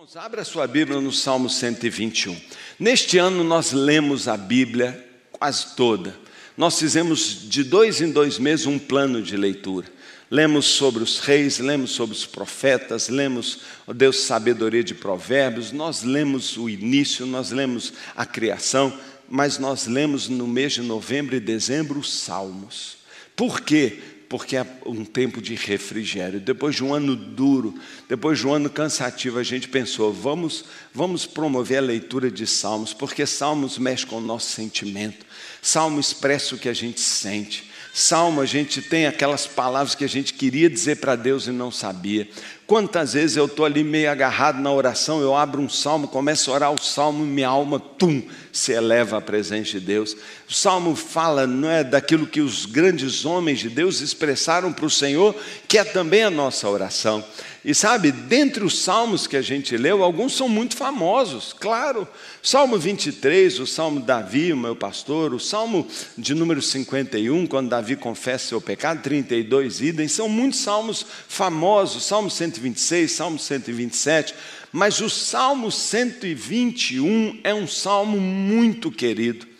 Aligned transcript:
Irmãos, 0.00 0.16
abra 0.16 0.44
sua 0.46 0.66
Bíblia 0.66 0.98
no 0.98 1.12
Salmo 1.12 1.50
121. 1.50 2.34
Neste 2.78 3.18
ano 3.18 3.44
nós 3.44 3.72
lemos 3.72 4.28
a 4.28 4.34
Bíblia 4.34 5.06
quase 5.30 5.76
toda. 5.76 6.16
Nós 6.56 6.78
fizemos 6.78 7.46
de 7.50 7.62
dois 7.62 8.00
em 8.00 8.10
dois 8.10 8.38
meses 8.38 8.64
um 8.64 8.78
plano 8.78 9.20
de 9.20 9.36
leitura. 9.36 9.86
Lemos 10.30 10.64
sobre 10.64 11.02
os 11.02 11.18
reis, 11.18 11.58
lemos 11.58 11.90
sobre 11.90 12.16
os 12.16 12.24
profetas, 12.24 13.10
lemos 13.10 13.60
o 13.86 13.92
Deus 13.92 14.20
sabedoria 14.20 14.82
de 14.82 14.94
provérbios, 14.94 15.70
nós 15.70 16.02
lemos 16.02 16.56
o 16.56 16.66
início, 16.70 17.26
nós 17.26 17.50
lemos 17.50 17.92
a 18.16 18.24
criação, 18.24 18.98
mas 19.28 19.58
nós 19.58 19.86
lemos 19.86 20.30
no 20.30 20.46
mês 20.46 20.72
de 20.72 20.80
novembro 20.80 21.36
e 21.36 21.40
dezembro 21.40 21.98
os 21.98 22.10
salmos. 22.10 22.96
Por 23.36 23.60
quê? 23.60 24.00
Porque 24.30 24.56
é 24.56 24.64
um 24.86 25.04
tempo 25.04 25.42
de 25.42 25.56
refrigério. 25.56 26.38
Depois 26.38 26.76
de 26.76 26.84
um 26.84 26.94
ano 26.94 27.16
duro, 27.16 27.74
depois 28.08 28.38
de 28.38 28.46
um 28.46 28.54
ano 28.54 28.70
cansativo, 28.70 29.40
a 29.40 29.42
gente 29.42 29.66
pensou, 29.66 30.12
vamos, 30.12 30.66
vamos 30.94 31.26
promover 31.26 31.78
a 31.78 31.82
leitura 31.82 32.30
de 32.30 32.46
salmos, 32.46 32.94
porque 32.94 33.26
salmos 33.26 33.76
mexe 33.76 34.06
com 34.06 34.18
o 34.18 34.20
nosso 34.20 34.52
sentimento. 34.52 35.26
Salmo 35.60 35.98
expressa 35.98 36.54
o 36.54 36.58
que 36.58 36.68
a 36.68 36.72
gente 36.72 37.00
sente. 37.00 37.68
Salmo, 37.92 38.40
a 38.40 38.46
gente 38.46 38.80
tem 38.80 39.08
aquelas 39.08 39.48
palavras 39.48 39.96
que 39.96 40.04
a 40.04 40.08
gente 40.08 40.32
queria 40.32 40.70
dizer 40.70 40.98
para 40.98 41.16
Deus 41.16 41.48
e 41.48 41.50
não 41.50 41.72
sabia. 41.72 42.28
Quantas 42.68 43.14
vezes 43.14 43.36
eu 43.36 43.46
estou 43.46 43.64
ali 43.64 43.82
meio 43.82 44.08
agarrado 44.08 44.60
na 44.60 44.72
oração, 44.72 45.20
eu 45.20 45.34
abro 45.34 45.60
um 45.60 45.68
salmo, 45.68 46.06
começo 46.06 46.52
a 46.52 46.54
orar 46.54 46.72
o 46.72 46.80
salmo 46.80 47.24
e 47.24 47.28
minha 47.28 47.48
alma, 47.48 47.80
tum, 47.80 48.22
se 48.52 48.72
eleva 48.72 49.18
à 49.18 49.20
presença 49.20 49.72
de 49.72 49.80
Deus. 49.80 50.16
O 50.48 50.52
salmo 50.52 50.96
fala, 50.96 51.46
não 51.46 51.70
é, 51.70 51.84
daquilo 51.84 52.26
que 52.26 52.40
os 52.40 52.66
grandes 52.66 53.24
homens 53.24 53.58
de 53.58 53.68
Deus 53.68 54.00
expressaram 54.00 54.72
para 54.72 54.86
o 54.86 54.90
Senhor, 54.90 55.34
que 55.68 55.78
é 55.78 55.84
também 55.84 56.22
a 56.24 56.30
nossa 56.30 56.68
oração. 56.68 57.24
E 57.62 57.74
sabe, 57.74 58.10
dentre 58.10 58.64
os 58.64 58.78
salmos 58.78 59.26
que 59.26 59.36
a 59.36 59.42
gente 59.42 59.76
leu, 59.76 60.02
alguns 60.02 60.34
são 60.34 60.48
muito 60.48 60.74
famosos, 60.74 61.52
claro. 61.52 62.08
Salmo 62.42 62.78
23, 62.78 63.60
o 63.60 63.66
salmo 63.66 64.00
Davi, 64.00 64.50
o 64.50 64.56
meu 64.56 64.74
pastor, 64.74 65.34
o 65.34 65.38
salmo 65.38 65.86
de 66.16 66.34
número 66.34 66.62
51, 66.62 67.46
quando 67.46 67.68
Davi 67.68 67.96
confessa 67.96 68.48
seu 68.48 68.62
pecado, 68.62 69.02
32 69.02 69.82
idem, 69.82 70.08
são 70.08 70.26
muitos 70.26 70.60
salmos 70.60 71.04
famosos, 71.28 72.04
Salmo 72.04 72.30
126, 72.30 73.12
Salmo 73.12 73.38
127, 73.38 74.34
mas 74.72 75.00
o 75.00 75.10
Salmo 75.10 75.70
121 75.70 77.40
é 77.42 77.54
um 77.54 77.66
salmo 77.66 78.20
muito 78.20 78.90
querido. 78.90 79.50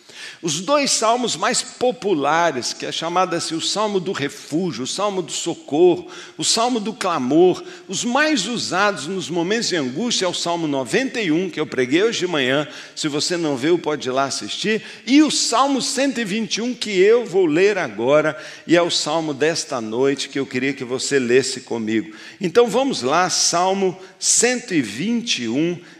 Os 0.41 0.59
dois 0.59 0.89
salmos 0.89 1.35
mais 1.35 1.61
populares, 1.61 2.73
que 2.73 2.85
é 2.85 2.91
chamado 2.91 3.35
assim 3.35 3.53
o 3.53 3.61
salmo 3.61 3.99
do 3.99 4.11
refúgio, 4.11 4.85
o 4.85 4.87
salmo 4.87 5.21
do 5.21 5.31
socorro, 5.31 6.07
o 6.35 6.43
salmo 6.43 6.79
do 6.79 6.93
clamor, 6.93 7.63
os 7.87 8.03
mais 8.03 8.47
usados 8.47 9.05
nos 9.05 9.29
momentos 9.29 9.69
de 9.69 9.75
angústia 9.75 10.25
é 10.25 10.27
o 10.27 10.33
salmo 10.33 10.67
91, 10.67 11.49
que 11.51 11.59
eu 11.59 11.67
preguei 11.67 12.01
hoje 12.03 12.19
de 12.19 12.27
manhã. 12.27 12.67
Se 12.95 13.07
você 13.07 13.37
não 13.37 13.55
viu, 13.55 13.77
pode 13.77 14.07
ir 14.07 14.11
lá 14.11 14.23
assistir. 14.23 14.81
E 15.05 15.21
o 15.21 15.29
salmo 15.29 15.79
121, 15.79 16.73
que 16.73 16.89
eu 16.89 17.23
vou 17.23 17.45
ler 17.45 17.77
agora, 17.77 18.35
e 18.65 18.75
é 18.75 18.81
o 18.81 18.89
salmo 18.89 19.35
desta 19.35 19.79
noite 19.79 20.27
que 20.27 20.39
eu 20.39 20.45
queria 20.45 20.73
que 20.73 20.83
você 20.83 21.19
lesse 21.19 21.61
comigo. 21.61 22.15
Então 22.39 22.67
vamos 22.67 23.03
lá, 23.03 23.29
salmo 23.29 23.95
121, 24.10 24.10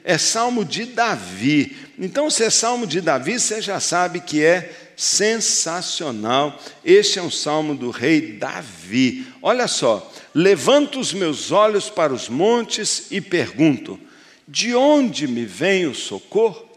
é 0.03 0.17
salmo 0.17 0.63
de 0.63 0.85
Davi. 0.85 1.75
Então, 1.97 2.29
se 2.29 2.43
é 2.43 2.49
salmo 2.51 2.85
de 2.85 3.01
Davi, 3.01 3.39
você 3.39 3.59
já 3.59 3.79
sabe 3.79 4.19
que 4.19 4.43
é 4.43 4.71
sensacional. 4.95 6.61
Este 6.85 7.17
é 7.17 7.23
um 7.23 7.31
salmo 7.31 7.73
do 7.73 7.89
rei 7.89 8.33
Davi. 8.33 9.25
Olha 9.41 9.67
só: 9.67 10.11
levanto 10.35 10.99
os 10.99 11.11
meus 11.11 11.51
olhos 11.51 11.89
para 11.89 12.13
os 12.13 12.29
montes 12.29 13.07
e 13.09 13.19
pergunto: 13.19 13.99
de 14.47 14.75
onde 14.75 15.27
me 15.27 15.43
vem 15.43 15.87
o 15.87 15.95
socorro? 15.95 16.69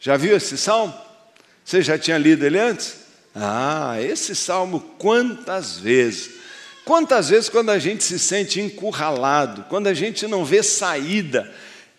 Já 0.00 0.16
viu 0.16 0.34
esse 0.34 0.56
salmo? 0.56 0.94
Você 1.62 1.82
já 1.82 1.98
tinha 1.98 2.16
lido 2.16 2.46
ele 2.46 2.58
antes? 2.58 3.04
Ah, 3.34 3.96
esse 4.00 4.34
salmo, 4.34 4.80
quantas 4.98 5.76
vezes? 5.78 6.43
Quantas 6.84 7.30
vezes, 7.30 7.48
quando 7.48 7.70
a 7.70 7.78
gente 7.78 8.04
se 8.04 8.18
sente 8.18 8.60
encurralado, 8.60 9.64
quando 9.70 9.86
a 9.86 9.94
gente 9.94 10.26
não 10.26 10.44
vê 10.44 10.62
saída, 10.62 11.50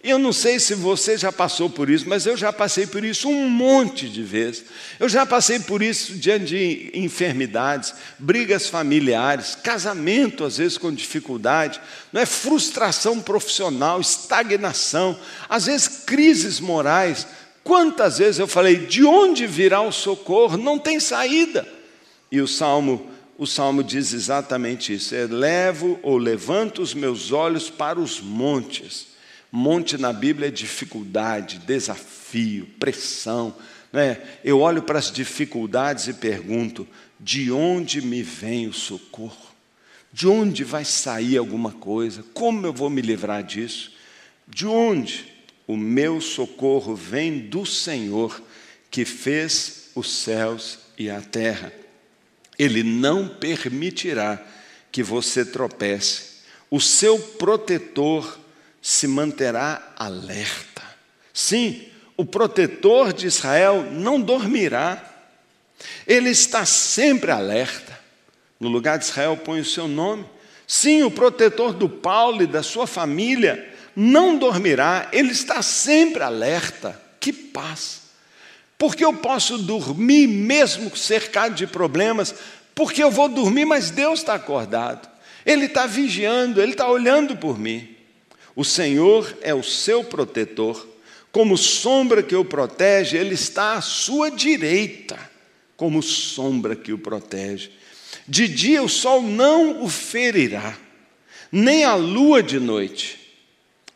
eu 0.03 0.19
não 0.19 0.31
sei 0.31 0.59
se 0.59 0.75
você 0.75 1.17
já 1.17 1.31
passou 1.31 1.67
por 1.67 1.89
isso, 1.89 2.07
mas 2.07 2.27
eu 2.27 2.37
já 2.37 2.53
passei 2.53 2.85
por 2.85 3.03
isso 3.03 3.27
um 3.27 3.49
monte 3.49 4.07
de 4.07 4.21
vezes. 4.21 4.65
Eu 4.99 5.09
já 5.09 5.25
passei 5.25 5.59
por 5.59 5.81
isso 5.81 6.13
diante 6.13 6.45
de 6.45 6.91
enfermidades, 6.93 7.95
brigas 8.19 8.67
familiares, 8.67 9.55
casamento 9.55 10.43
às 10.43 10.57
vezes 10.57 10.77
com 10.77 10.93
dificuldade, 10.93 11.81
não 12.13 12.21
é 12.21 12.25
frustração 12.27 13.19
profissional, 13.19 13.99
estagnação, 13.99 15.19
às 15.49 15.65
vezes 15.65 15.87
crises 16.05 16.59
morais. 16.59 17.25
Quantas 17.63 18.19
vezes 18.19 18.37
eu 18.37 18.47
falei: 18.47 18.75
"De 18.75 19.03
onde 19.03 19.47
virá 19.47 19.81
o 19.81 19.91
socorro? 19.91 20.55
Não 20.55 20.77
tem 20.77 20.99
saída". 20.99 21.67
E 22.31 22.39
o 22.39 22.47
salmo 22.47 23.14
o 23.37 23.45
salmo 23.45 23.83
diz 23.83 24.13
exatamente 24.13 24.93
isso: 24.93 25.13
"Elevo 25.13 25.99
ou 26.01 26.17
levanto 26.17 26.81
os 26.81 26.93
meus 26.93 27.31
olhos 27.31 27.69
para 27.69 27.99
os 27.99 28.19
montes". 28.21 29.15
Monte 29.51 29.97
na 29.97 30.11
Bíblia 30.11 30.49
é 30.49 30.51
dificuldade, 30.51 31.59
desafio, 31.59 32.67
pressão. 32.77 33.55
Né? 33.91 34.21
Eu 34.43 34.59
olho 34.59 34.83
para 34.83 34.99
as 34.99 35.09
dificuldades 35.09 36.07
e 36.07 36.13
pergunto: 36.13 36.85
de 37.19 37.51
onde 37.51 38.01
me 38.01 38.21
vem 38.21 38.67
o 38.67 38.73
socorro? 38.73 39.55
De 40.11 40.27
onde 40.27 40.63
vai 40.63 40.83
sair 40.83 41.37
alguma 41.37 41.71
coisa? 41.71 42.23
Como 42.33 42.65
eu 42.65 42.73
vou 42.73 42.89
me 42.89 43.01
livrar 43.01 43.43
disso? 43.43 43.93
De 44.47 44.67
onde? 44.67 45.33
O 45.67 45.77
meu 45.77 46.21
socorro 46.21 46.95
vem 46.95 47.39
do 47.39 47.65
Senhor, 47.65 48.41
que 48.91 49.05
fez 49.05 49.89
os 49.95 50.11
céus 50.11 50.79
e 50.97 51.09
a 51.09 51.21
terra. 51.21 51.71
Ele 52.57 52.83
não 52.83 53.27
permitirá 53.27 54.41
que 54.91 55.03
você 55.03 55.43
tropece. 55.43 56.35
O 56.69 56.79
seu 56.79 57.19
protetor 57.19 58.39
se 58.81 59.07
manterá 59.07 59.93
alerta. 59.97 60.83
Sim, 61.33 61.87
o 62.15 62.25
protetor 62.25 63.11
de 63.11 63.27
Israel 63.27 63.89
não 63.91 64.21
dormirá. 64.21 65.03
Ele 66.07 66.29
está 66.29 66.65
sempre 66.65 67.31
alerta. 67.31 67.99
No 68.59 68.69
lugar 68.69 68.97
de 68.97 69.05
Israel 69.05 69.35
põe 69.37 69.59
o 69.59 69.65
seu 69.65 69.87
nome. 69.87 70.25
Sim, 70.67 71.03
o 71.03 71.11
protetor 71.11 71.73
do 71.73 71.89
Paulo 71.89 72.41
e 72.41 72.47
da 72.47 72.63
sua 72.63 72.87
família 72.87 73.73
não 73.95 74.37
dormirá, 74.37 75.09
ele 75.11 75.31
está 75.31 75.61
sempre 75.61 76.23
alerta. 76.23 76.99
Que 77.19 77.31
paz! 77.31 78.04
Porque 78.77 79.03
eu 79.03 79.13
posso 79.13 79.57
dormir 79.57 80.27
mesmo 80.27 80.95
cercado 80.95 81.55
de 81.55 81.65
problemas, 81.65 82.35
porque 82.73 83.01
eu 83.01 83.09
vou 83.09 83.29
dormir, 83.29 83.65
mas 83.65 83.89
Deus 83.89 84.19
está 84.19 84.35
acordado. 84.35 85.09
Ele 85.45 85.65
está 85.65 85.85
vigiando, 85.85 86.61
Ele 86.61 86.71
está 86.71 86.89
olhando 86.89 87.37
por 87.37 87.57
mim. 87.57 87.95
O 88.55 88.63
Senhor 88.65 89.37
é 89.41 89.53
o 89.53 89.63
seu 89.63 90.03
protetor, 90.03 90.87
como 91.31 91.57
sombra 91.57 92.23
que 92.23 92.35
o 92.35 92.45
protege, 92.45 93.17
Ele 93.17 93.33
está 93.33 93.73
à 93.73 93.81
sua 93.81 94.31
direita, 94.31 95.19
como 95.77 96.01
sombra 96.01 96.75
que 96.75 96.91
o 96.91 96.97
protege. 96.97 97.71
De 98.27 98.47
dia 98.47 98.81
o 98.81 98.89
sol 98.89 99.21
não 99.21 99.83
o 99.83 99.89
ferirá, 99.89 100.75
nem 101.51 101.83
a 101.83 101.95
lua 101.95 102.41
de 102.41 102.59
noite. 102.59 103.19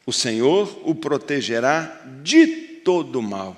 O 0.06 0.14
Senhor 0.14 0.80
o 0.84 0.94
protegerá 0.94 2.02
de 2.22 2.48
todo 2.84 3.22
mal, 3.22 3.56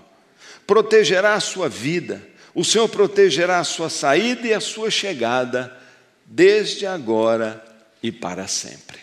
protegerá 0.71 1.33
a 1.33 1.39
sua 1.41 1.67
vida, 1.67 2.25
o 2.55 2.63
Senhor 2.63 2.87
protegerá 2.87 3.59
a 3.59 3.63
sua 3.65 3.89
saída 3.89 4.47
e 4.47 4.53
a 4.53 4.61
sua 4.61 4.89
chegada, 4.89 5.77
desde 6.25 6.85
agora 6.85 7.61
e 8.01 8.09
para 8.09 8.47
sempre. 8.47 8.97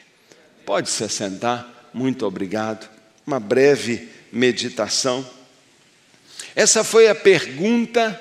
Pode 0.65 0.89
se 0.89 1.05
assentar 1.05 1.69
muito 1.93 2.25
obrigado. 2.25 2.89
Uma 3.27 3.39
breve 3.39 4.09
meditação. 4.33 5.29
Essa 6.57 6.83
foi 6.83 7.07
a 7.07 7.15
pergunta 7.15 8.19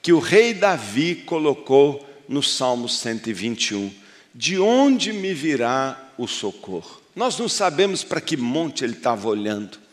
que 0.00 0.14
o 0.14 0.18
rei 0.18 0.54
Davi 0.54 1.16
colocou 1.16 2.08
no 2.26 2.42
Salmo 2.42 2.88
121. 2.88 3.92
De 4.34 4.58
onde 4.58 5.12
me 5.12 5.34
virá 5.34 6.12
o 6.16 6.26
socorro? 6.26 7.02
Nós 7.14 7.38
não 7.38 7.46
sabemos 7.46 8.02
para 8.02 8.22
que 8.22 8.38
monte 8.38 8.84
ele 8.84 8.94
estava 8.94 9.28
olhando. 9.28 9.84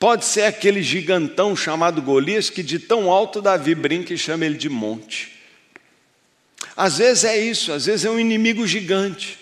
Pode 0.00 0.24
ser 0.24 0.44
aquele 0.44 0.82
gigantão 0.82 1.54
chamado 1.54 2.00
Golias 2.00 2.48
que 2.48 2.62
de 2.62 2.78
tão 2.78 3.10
alto 3.10 3.42
Davi 3.42 3.74
brinca 3.74 4.14
e 4.14 4.18
chama 4.18 4.46
ele 4.46 4.56
de 4.56 4.70
monte. 4.70 5.32
Às 6.74 6.96
vezes 6.96 7.24
é 7.24 7.36
isso, 7.36 7.70
às 7.70 7.84
vezes 7.84 8.06
é 8.06 8.10
um 8.10 8.18
inimigo 8.18 8.66
gigante, 8.66 9.38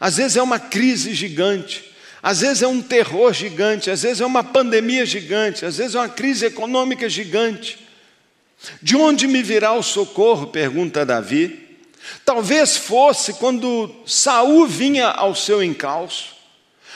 às 0.00 0.16
vezes 0.16 0.36
é 0.36 0.42
uma 0.42 0.58
crise 0.58 1.14
gigante, 1.14 1.84
às 2.20 2.40
vezes 2.40 2.64
é 2.64 2.66
um 2.66 2.82
terror 2.82 3.32
gigante, 3.32 3.92
às 3.92 4.02
vezes 4.02 4.20
é 4.20 4.26
uma 4.26 4.42
pandemia 4.42 5.06
gigante, 5.06 5.64
às 5.64 5.76
vezes 5.76 5.94
é 5.94 6.00
uma 6.00 6.08
crise 6.08 6.46
econômica 6.46 7.08
gigante. 7.08 7.78
De 8.82 8.96
onde 8.96 9.28
me 9.28 9.40
virá 9.40 9.72
o 9.72 9.84
socorro? 9.84 10.48
pergunta 10.48 11.06
Davi. 11.06 11.78
Talvez 12.24 12.76
fosse 12.76 13.34
quando 13.34 13.94
Saul 14.04 14.66
vinha 14.66 15.06
ao 15.06 15.36
seu 15.36 15.62
encalço. 15.62 16.41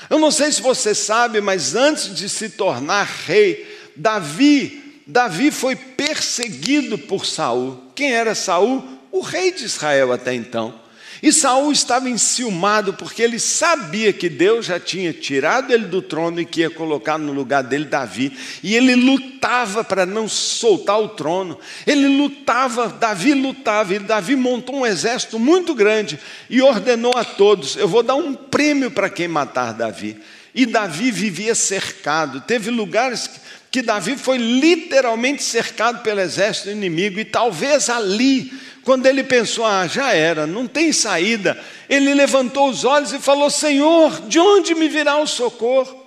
Eu 0.08 0.18
não 0.18 0.30
sei 0.30 0.52
se 0.52 0.62
você 0.62 0.94
sabe, 0.94 1.40
mas 1.40 1.74
antes 1.74 2.14
de 2.14 2.28
se 2.28 2.50
tornar 2.50 3.04
rei, 3.04 3.90
Davi, 3.96 5.02
Davi 5.06 5.50
foi 5.50 5.74
perseguido 5.74 6.98
por 6.98 7.24
Saul. 7.24 7.82
Quem 7.94 8.12
era 8.12 8.34
Saul? 8.34 8.84
O 9.10 9.20
rei 9.20 9.52
de 9.52 9.64
Israel 9.64 10.12
até 10.12 10.34
então. 10.34 10.85
E 11.22 11.32
Saul 11.32 11.72
estava 11.72 12.08
enciumado 12.08 12.94
porque 12.94 13.22
ele 13.22 13.38
sabia 13.38 14.12
que 14.12 14.28
Deus 14.28 14.66
já 14.66 14.78
tinha 14.78 15.12
tirado 15.12 15.72
ele 15.72 15.86
do 15.86 16.02
trono 16.02 16.40
e 16.40 16.44
que 16.44 16.60
ia 16.60 16.70
colocar 16.70 17.18
no 17.18 17.32
lugar 17.32 17.62
dele 17.62 17.86
Davi. 17.86 18.36
E 18.62 18.74
ele 18.74 18.94
lutava 18.94 19.82
para 19.82 20.04
não 20.04 20.28
soltar 20.28 21.00
o 21.00 21.08
trono. 21.08 21.58
Ele 21.86 22.06
lutava, 22.08 22.88
Davi 22.88 23.34
lutava, 23.34 23.94
e 23.94 23.98
Davi 23.98 24.36
montou 24.36 24.76
um 24.76 24.86
exército 24.86 25.38
muito 25.38 25.74
grande 25.74 26.18
e 26.50 26.60
ordenou 26.60 27.12
a 27.16 27.24
todos: 27.24 27.76
eu 27.76 27.88
vou 27.88 28.02
dar 28.02 28.14
um 28.14 28.34
prêmio 28.34 28.90
para 28.90 29.10
quem 29.10 29.28
matar 29.28 29.72
Davi. 29.72 30.16
E 30.54 30.64
Davi 30.64 31.10
vivia 31.10 31.54
cercado. 31.54 32.40
Teve 32.40 32.70
lugares 32.70 33.28
que 33.70 33.82
Davi 33.82 34.16
foi 34.16 34.38
literalmente 34.38 35.42
cercado 35.42 36.02
pelo 36.02 36.20
exército 36.20 36.70
inimigo, 36.70 37.20
e 37.20 37.26
talvez 37.26 37.90
ali 37.90 38.50
quando 38.86 39.06
ele 39.06 39.24
pensou, 39.24 39.66
ah, 39.66 39.88
já 39.88 40.12
era, 40.12 40.46
não 40.46 40.68
tem 40.68 40.92
saída, 40.92 41.60
ele 41.88 42.14
levantou 42.14 42.68
os 42.68 42.84
olhos 42.84 43.12
e 43.12 43.18
falou: 43.18 43.50
Senhor, 43.50 44.20
de 44.28 44.38
onde 44.38 44.76
me 44.76 44.88
virá 44.88 45.16
o 45.16 45.26
socorro? 45.26 46.06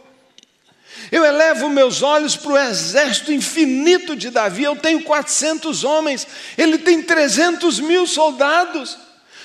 Eu 1.11 1.25
elevo 1.25 1.67
meus 1.67 2.01
olhos 2.01 2.37
para 2.37 2.51
o 2.53 2.57
exército 2.57 3.33
infinito 3.33 4.15
de 4.15 4.29
Davi, 4.29 4.63
eu 4.63 4.77
tenho 4.77 5.03
400 5.03 5.83
homens, 5.83 6.25
ele 6.57 6.77
tem 6.77 7.03
300 7.03 7.81
mil 7.81 8.07
soldados, 8.07 8.97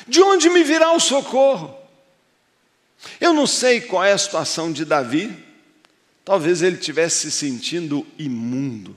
de 0.07 0.23
onde 0.23 0.49
me 0.49 0.63
virá 0.63 0.93
o 0.93 1.01
socorro? 1.01 1.77
Eu 3.21 3.35
não 3.35 3.49
sei 3.49 3.81
qual 3.81 4.05
é 4.05 4.13
a 4.13 4.19
situação 4.19 4.71
de 4.71 4.85
Davi, 4.85 5.37
talvez 6.25 6.63
ele 6.63 6.77
estivesse 6.77 7.33
se 7.33 7.33
sentindo 7.33 8.07
imundo, 8.17 8.95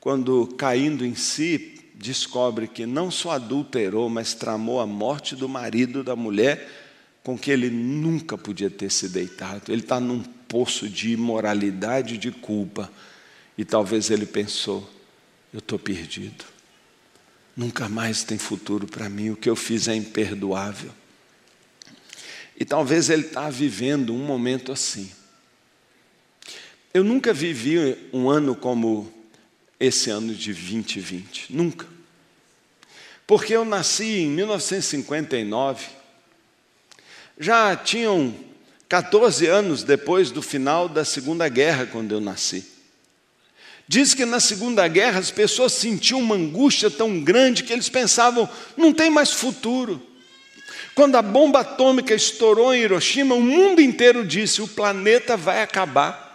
quando 0.00 0.46
caindo 0.56 1.04
em 1.04 1.14
si, 1.14 1.77
descobre 1.98 2.68
que 2.68 2.86
não 2.86 3.10
só 3.10 3.32
adulterou, 3.32 4.08
mas 4.08 4.32
tramou 4.32 4.80
a 4.80 4.86
morte 4.86 5.34
do 5.34 5.48
marido 5.48 6.04
da 6.04 6.14
mulher 6.14 6.70
com 7.24 7.36
que 7.36 7.50
ele 7.50 7.68
nunca 7.68 8.38
podia 8.38 8.70
ter 8.70 8.90
se 8.90 9.08
deitado. 9.08 9.72
Ele 9.72 9.82
está 9.82 9.98
num 9.98 10.22
poço 10.22 10.88
de 10.88 11.10
imoralidade 11.10 12.14
e 12.14 12.18
de 12.18 12.30
culpa. 12.30 12.90
E 13.58 13.64
talvez 13.64 14.10
ele 14.10 14.24
pensou: 14.24 14.88
eu 15.52 15.58
estou 15.58 15.78
perdido. 15.78 16.44
Nunca 17.56 17.88
mais 17.88 18.22
tem 18.22 18.38
futuro 18.38 18.86
para 18.86 19.08
mim. 19.08 19.30
O 19.30 19.36
que 19.36 19.50
eu 19.50 19.56
fiz 19.56 19.88
é 19.88 19.94
imperdoável. 19.96 20.92
E 22.56 22.64
talvez 22.64 23.10
ele 23.10 23.26
está 23.26 23.50
vivendo 23.50 24.14
um 24.14 24.24
momento 24.24 24.70
assim. 24.70 25.10
Eu 26.94 27.02
nunca 27.02 27.34
vivi 27.34 27.96
um 28.12 28.30
ano 28.30 28.54
como 28.54 29.12
esse 29.78 30.10
ano 30.10 30.34
de 30.34 30.52
2020. 30.52 31.46
Nunca. 31.50 31.86
Porque 33.26 33.54
eu 33.54 33.64
nasci 33.64 34.20
em 34.20 34.30
1959. 34.30 35.86
Já 37.38 37.76
tinham 37.76 38.34
14 38.88 39.46
anos 39.46 39.82
depois 39.82 40.30
do 40.30 40.40
final 40.40 40.88
da 40.88 41.04
Segunda 41.04 41.48
Guerra, 41.48 41.86
quando 41.86 42.12
eu 42.12 42.20
nasci. 42.20 42.66
Diz 43.86 44.12
que 44.12 44.24
na 44.24 44.40
Segunda 44.40 44.86
Guerra 44.88 45.18
as 45.18 45.30
pessoas 45.30 45.72
sentiam 45.72 46.20
uma 46.20 46.34
angústia 46.34 46.90
tão 46.90 47.20
grande 47.20 47.64
que 47.64 47.72
eles 47.72 47.88
pensavam: 47.88 48.48
não 48.76 48.92
tem 48.92 49.08
mais 49.08 49.32
futuro. 49.32 50.02
Quando 50.94 51.16
a 51.16 51.22
bomba 51.22 51.60
atômica 51.60 52.14
estourou 52.14 52.74
em 52.74 52.80
Hiroshima, 52.80 53.34
o 53.34 53.40
mundo 53.40 53.80
inteiro 53.80 54.26
disse: 54.26 54.60
o 54.60 54.68
planeta 54.68 55.36
vai 55.36 55.62
acabar. 55.62 56.27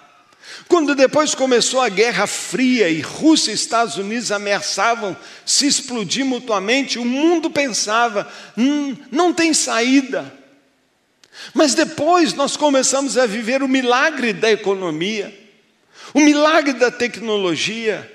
Quando 0.67 0.95
depois 0.95 1.33
começou 1.33 1.81
a 1.81 1.89
Guerra 1.89 2.27
Fria 2.27 2.89
e 2.89 3.01
Rússia 3.01 3.51
e 3.51 3.55
Estados 3.55 3.97
Unidos 3.97 4.31
ameaçavam 4.31 5.15
se 5.45 5.65
explodir 5.65 6.25
mutuamente, 6.25 6.99
o 6.99 7.05
mundo 7.05 7.49
pensava: 7.49 8.31
hum, 8.57 8.95
não 9.11 9.33
tem 9.33 9.53
saída. 9.53 10.31
Mas 11.53 11.73
depois 11.73 12.33
nós 12.33 12.55
começamos 12.55 13.17
a 13.17 13.25
viver 13.25 13.63
o 13.63 13.67
milagre 13.67 14.33
da 14.33 14.51
economia, 14.51 15.33
o 16.13 16.19
milagre 16.19 16.73
da 16.73 16.91
tecnologia, 16.91 18.12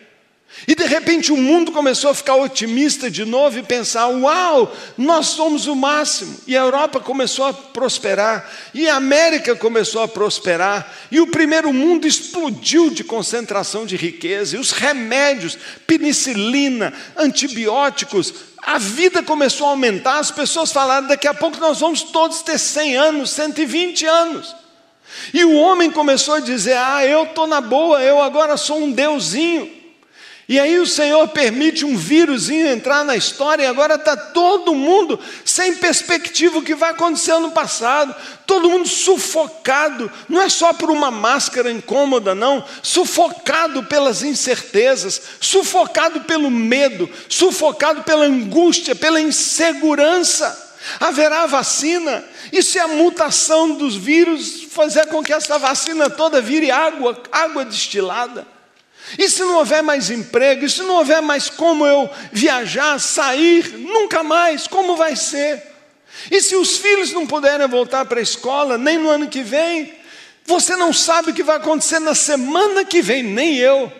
e 0.66 0.74
de 0.74 0.84
repente 0.84 1.30
o 1.30 1.36
mundo 1.36 1.70
começou 1.70 2.10
a 2.10 2.14
ficar 2.14 2.34
otimista 2.36 3.10
de 3.10 3.24
novo 3.24 3.58
e 3.58 3.62
pensar: 3.62 4.08
uau, 4.08 4.74
nós 4.96 5.26
somos 5.28 5.66
o 5.66 5.76
máximo. 5.76 6.36
E 6.46 6.56
a 6.56 6.60
Europa 6.60 6.98
começou 7.00 7.46
a 7.46 7.52
prosperar, 7.52 8.50
e 8.74 8.88
a 8.88 8.96
América 8.96 9.54
começou 9.54 10.02
a 10.02 10.08
prosperar, 10.08 10.92
e 11.10 11.20
o 11.20 11.28
primeiro 11.28 11.72
mundo 11.72 12.06
explodiu 12.06 12.90
de 12.90 13.04
concentração 13.04 13.86
de 13.86 13.96
riqueza, 13.96 14.56
e 14.56 14.58
os 14.58 14.72
remédios, 14.72 15.56
penicilina, 15.86 16.92
antibióticos, 17.16 18.34
a 18.58 18.78
vida 18.78 19.22
começou 19.22 19.66
a 19.66 19.70
aumentar. 19.70 20.18
As 20.18 20.30
pessoas 20.30 20.72
falaram: 20.72 21.06
daqui 21.06 21.28
a 21.28 21.34
pouco 21.34 21.58
nós 21.58 21.80
vamos 21.80 22.02
todos 22.02 22.42
ter 22.42 22.58
100 22.58 22.96
anos, 22.96 23.30
120 23.30 24.06
anos. 24.06 24.56
E 25.32 25.44
o 25.44 25.54
homem 25.54 25.90
começou 25.90 26.34
a 26.34 26.40
dizer: 26.40 26.76
ah, 26.76 27.06
eu 27.06 27.24
estou 27.24 27.46
na 27.46 27.60
boa, 27.60 28.02
eu 28.02 28.20
agora 28.20 28.56
sou 28.56 28.78
um 28.78 28.90
deusinho. 28.90 29.77
E 30.48 30.58
aí 30.58 30.78
o 30.78 30.86
Senhor 30.86 31.28
permite 31.28 31.84
um 31.84 31.94
vírusinho 31.94 32.68
entrar 32.68 33.04
na 33.04 33.14
história 33.14 33.64
e 33.64 33.66
agora 33.66 33.96
está 33.96 34.16
todo 34.16 34.74
mundo 34.74 35.20
sem 35.44 35.74
perspectiva 35.74 36.56
o 36.56 36.62
que 36.62 36.74
vai 36.74 36.92
acontecer 36.92 37.38
no 37.38 37.50
passado, 37.50 38.16
todo 38.46 38.70
mundo 38.70 38.88
sufocado, 38.88 40.10
não 40.26 40.40
é 40.40 40.48
só 40.48 40.72
por 40.72 40.90
uma 40.90 41.10
máscara 41.10 41.70
incômoda, 41.70 42.34
não, 42.34 42.64
sufocado 42.82 43.84
pelas 43.84 44.22
incertezas, 44.22 45.20
sufocado 45.38 46.22
pelo 46.22 46.50
medo, 46.50 47.10
sufocado 47.28 48.02
pela 48.02 48.24
angústia, 48.24 48.94
pela 48.94 49.20
insegurança. 49.20 50.66
Haverá 50.98 51.44
vacina, 51.44 52.24
e 52.50 52.62
se 52.62 52.78
a 52.78 52.88
mutação 52.88 53.72
dos 53.72 53.96
vírus 53.96 54.62
fazer 54.70 55.06
com 55.08 55.22
que 55.22 55.34
essa 55.34 55.58
vacina 55.58 56.08
toda 56.08 56.40
vire 56.40 56.70
água, 56.70 57.20
água 57.30 57.66
destilada? 57.66 58.46
E 59.16 59.28
se 59.28 59.40
não 59.40 59.54
houver 59.56 59.82
mais 59.82 60.10
emprego, 60.10 60.64
e 60.64 60.70
se 60.70 60.82
não 60.82 60.96
houver 60.96 61.22
mais 61.22 61.48
como 61.48 61.86
eu 61.86 62.10
viajar, 62.32 62.98
sair, 62.98 63.78
nunca 63.78 64.22
mais, 64.22 64.66
como 64.66 64.96
vai 64.96 65.14
ser? 65.14 65.62
E 66.30 66.40
se 66.40 66.56
os 66.56 66.76
filhos 66.76 67.12
não 67.12 67.26
puderem 67.26 67.66
voltar 67.68 68.04
para 68.04 68.18
a 68.18 68.22
escola, 68.22 68.76
nem 68.76 68.98
no 68.98 69.08
ano 69.08 69.28
que 69.28 69.42
vem, 69.42 69.94
você 70.44 70.76
não 70.76 70.92
sabe 70.92 71.30
o 71.30 71.34
que 71.34 71.42
vai 71.42 71.56
acontecer 71.56 72.00
na 72.00 72.14
semana 72.14 72.84
que 72.84 73.00
vem, 73.00 73.22
nem 73.22 73.56
eu. 73.56 73.92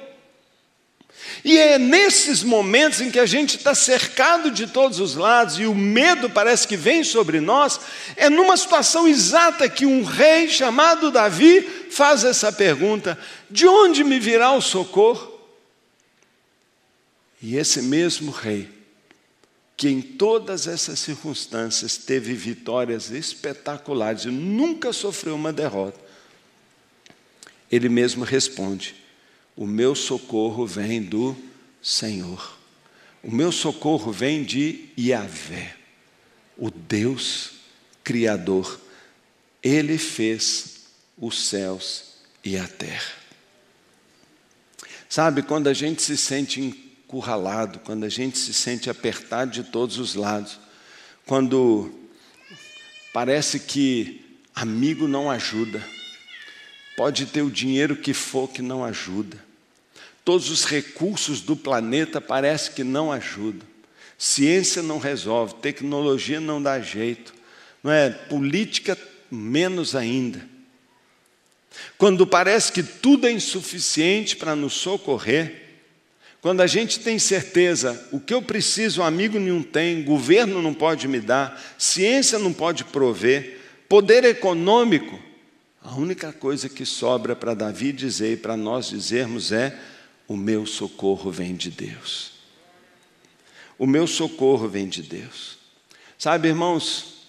E 1.45 1.57
é 1.57 1.79
nesses 1.79 2.43
momentos 2.43 3.01
em 3.01 3.11
que 3.11 3.19
a 3.19 3.27
gente 3.27 3.57
está 3.57 3.75
cercado 3.75 4.51
de 4.51 4.67
todos 4.67 4.99
os 4.99 5.15
lados 5.15 5.59
e 5.59 5.67
o 5.67 5.75
medo 5.75 6.29
parece 6.29 6.67
que 6.67 6.77
vem 6.77 7.05
sobre 7.05 7.41
nós, 7.41 7.81
é 8.17 8.29
numa 8.29 8.57
situação 8.57 9.07
exata 9.07 9.69
que 9.69 9.87
um 9.87 10.03
rei 10.03 10.49
chamado 10.49 11.11
Davi 11.11 11.61
faz 11.91 12.25
essa 12.25 12.53
pergunta: 12.53 13.19
de 13.51 13.67
onde 13.67 14.03
me 14.03 14.19
virá 14.19 14.53
o 14.53 14.61
socorro? 14.61 15.39
E 17.41 17.57
esse 17.57 17.83
mesmo 17.83 18.33
rei, 18.33 18.69
que 19.77 19.89
em 19.89 20.03
todas 20.03 20.67
essas 20.67 20.99
circunstâncias 20.99 21.97
teve 21.97 22.35
vitórias 22.35 23.11
espetaculares 23.11 24.25
e 24.25 24.29
nunca 24.29 24.93
sofreu 24.93 25.37
uma 25.37 25.53
derrota, 25.53 26.01
ele 27.71 27.89
mesmo 27.89 28.25
responde: 28.25 28.97
o 29.59 29.67
meu 29.67 29.93
socorro 29.97 30.65
vem 30.65 31.03
do 31.03 31.37
Senhor. 31.83 32.57
O 33.25 33.35
meu 33.35 33.51
socorro 33.51 34.13
vem 34.13 34.45
de 34.45 34.85
Yahvé, 34.97 35.75
o 36.57 36.71
Deus 36.71 37.55
Criador. 38.05 38.81
Ele 39.61 39.99
fez 39.99 40.87
os 41.19 41.49
céus 41.49 42.05
e 42.45 42.57
a 42.57 42.69
terra. 42.69 43.13
Sabe, 45.09 45.43
quando 45.43 45.67
a 45.67 45.75
gente 45.75 46.03
se 46.03 46.17
sente 46.17 46.61
encurralado, 46.61 47.81
quando 47.81 48.05
a 48.05 48.09
gente 48.09 48.39
se 48.39 48.55
sente 48.55 48.89
apertado 48.89 49.51
de 49.51 49.65
todos 49.65 49.99
os 49.99 50.15
lados, 50.15 50.61
quando 51.27 51.93
parece 53.13 53.59
que 53.59 54.25
amigo 54.55 55.09
não 55.09 55.29
ajuda, 55.29 55.85
pode 56.97 57.27
ter 57.27 57.43
o 57.43 57.51
dinheiro 57.51 57.97
que 57.97 58.15
for 58.15 58.49
que 58.49 58.63
não 58.63 58.85
ajuda, 58.85 59.48
Todos 60.29 60.51
os 60.51 60.67
recursos 60.67 61.41
do 61.41 61.57
planeta 61.57 62.21
parece 62.21 62.73
que 62.73 62.85
não 62.85 63.11
ajudam. 63.11 63.67
Ciência 64.19 64.83
não 64.83 64.99
resolve, 64.99 65.55
tecnologia 65.55 66.39
não 66.39 66.63
dá 66.63 66.79
jeito, 66.81 67.33
não 67.83 67.91
é? 67.91 68.11
Política 68.11 68.99
menos 69.31 69.97
ainda. 69.97 70.47
Quando 71.97 72.27
parece 72.27 72.71
que 72.71 72.83
tudo 72.83 73.27
é 73.27 73.33
insuficiente 73.33 74.37
para 74.37 74.55
nos 74.55 74.75
socorrer, 74.75 75.63
quando 76.43 76.61
a 76.61 76.67
gente 76.67 77.01
tem 77.01 77.19
certeza, 77.19 78.07
o 78.13 78.21
que 78.21 78.35
eu 78.35 78.43
preciso, 78.43 79.01
um 79.01 79.05
amigo 79.05 79.39
nenhum 79.39 79.63
tem, 79.63 80.03
governo 80.03 80.61
não 80.61 80.75
pode 80.75 81.09
me 81.09 81.21
dar, 81.21 81.59
ciência 81.79 82.39
não 82.39 82.53
pode 82.53 82.85
prover, 82.85 83.61
poder 83.89 84.25
econômico 84.25 85.19
A 85.83 85.95
única 85.95 86.35
coisa 86.35 86.69
que 86.69 86.85
sobra 86.85 87.35
para 87.35 87.55
Davi 87.55 87.93
dizer 87.93 88.35
e 88.35 88.37
para 88.37 88.59
nós 88.59 88.91
dizermos 88.91 89.53
é: 89.53 89.75
o 90.29 90.37
meu 90.37 90.67
socorro 90.67 91.33
vem 91.33 91.57
de 91.57 91.71
Deus. 91.71 92.33
O 93.79 93.87
meu 93.87 94.07
socorro 94.07 94.69
vem 94.69 94.87
de 94.87 95.03
Deus. 95.03 95.57
Sabe, 96.19 96.49
irmãos, 96.49 97.23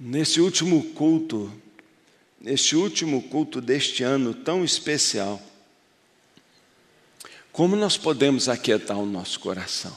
nesse 0.00 0.40
último 0.40 0.82
culto, 0.92 1.52
neste 2.40 2.74
último 2.74 3.22
culto 3.24 3.60
deste 3.60 4.02
ano 4.02 4.32
tão 4.32 4.64
especial, 4.64 5.40
como 7.52 7.76
nós 7.76 7.98
podemos 7.98 8.48
aquietar 8.48 8.98
o 8.98 9.06
nosso 9.06 9.38
coração? 9.38 9.94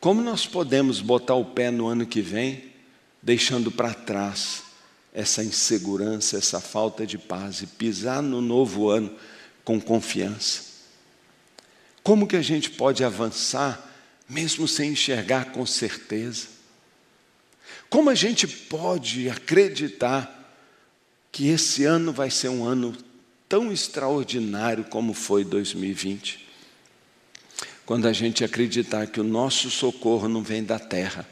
Como 0.00 0.20
nós 0.20 0.46
podemos 0.46 1.00
botar 1.00 1.34
o 1.36 1.44
pé 1.44 1.70
no 1.70 1.86
ano 1.86 2.06
que 2.06 2.20
vem, 2.20 2.72
deixando 3.22 3.70
para 3.70 3.94
trás 3.94 4.64
essa 5.12 5.44
insegurança, 5.44 6.36
essa 6.36 6.60
falta 6.60 7.06
de 7.06 7.16
paz 7.16 7.62
e 7.62 7.66
pisar 7.66 8.20
no 8.20 8.40
novo 8.40 8.90
ano 8.90 9.14
com 9.64 9.80
confiança? 9.80 10.74
Como 12.02 12.26
que 12.26 12.36
a 12.36 12.42
gente 12.42 12.70
pode 12.70 13.02
avançar 13.02 13.90
mesmo 14.28 14.68
sem 14.68 14.90
enxergar 14.92 15.52
com 15.52 15.64
certeza? 15.64 16.48
Como 17.88 18.10
a 18.10 18.14
gente 18.14 18.46
pode 18.46 19.28
acreditar 19.28 20.30
que 21.32 21.48
esse 21.48 21.84
ano 21.84 22.12
vai 22.12 22.30
ser 22.30 22.48
um 22.48 22.64
ano 22.64 22.96
tão 23.48 23.72
extraordinário 23.72 24.84
como 24.84 25.14
foi 25.14 25.44
2020? 25.44 26.44
Quando 27.86 28.06
a 28.06 28.12
gente 28.12 28.44
acreditar 28.44 29.06
que 29.06 29.20
o 29.20 29.24
nosso 29.24 29.70
socorro 29.70 30.28
não 30.28 30.42
vem 30.42 30.64
da 30.64 30.78
terra, 30.78 31.28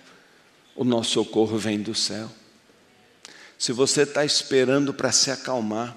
o 0.75 0.85
nosso 0.85 1.11
socorro 1.13 1.59
vem 1.59 1.81
do 1.81 1.95
céu. 1.95 2.31
Se 3.59 3.73
você 3.73 4.03
está 4.03 4.25
esperando 4.25 4.93
para 4.93 5.13
se 5.13 5.31
acalmar, 5.31 5.97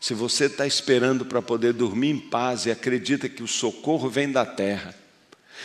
se 0.00 0.14
você 0.14 0.44
está 0.44 0.66
esperando 0.66 1.24
para 1.24 1.42
poder 1.42 1.72
dormir 1.72 2.10
em 2.10 2.18
paz 2.18 2.66
e 2.66 2.70
acredita 2.70 3.28
que 3.28 3.42
o 3.42 3.48
socorro 3.48 4.08
vem 4.08 4.30
da 4.30 4.46
terra, 4.46 4.94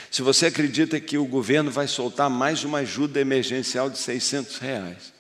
se 0.10 0.22
você 0.22 0.48
acredita 0.48 1.00
que 1.00 1.18
o 1.18 1.26
governo 1.26 1.70
vai 1.70 1.88
soltar 1.88 2.30
mais 2.30 2.64
uma 2.64 2.80
ajuda 2.80 3.20
emergencial 3.20 3.90
de 3.90 3.98
600 3.98 4.58
reais, 4.58 5.14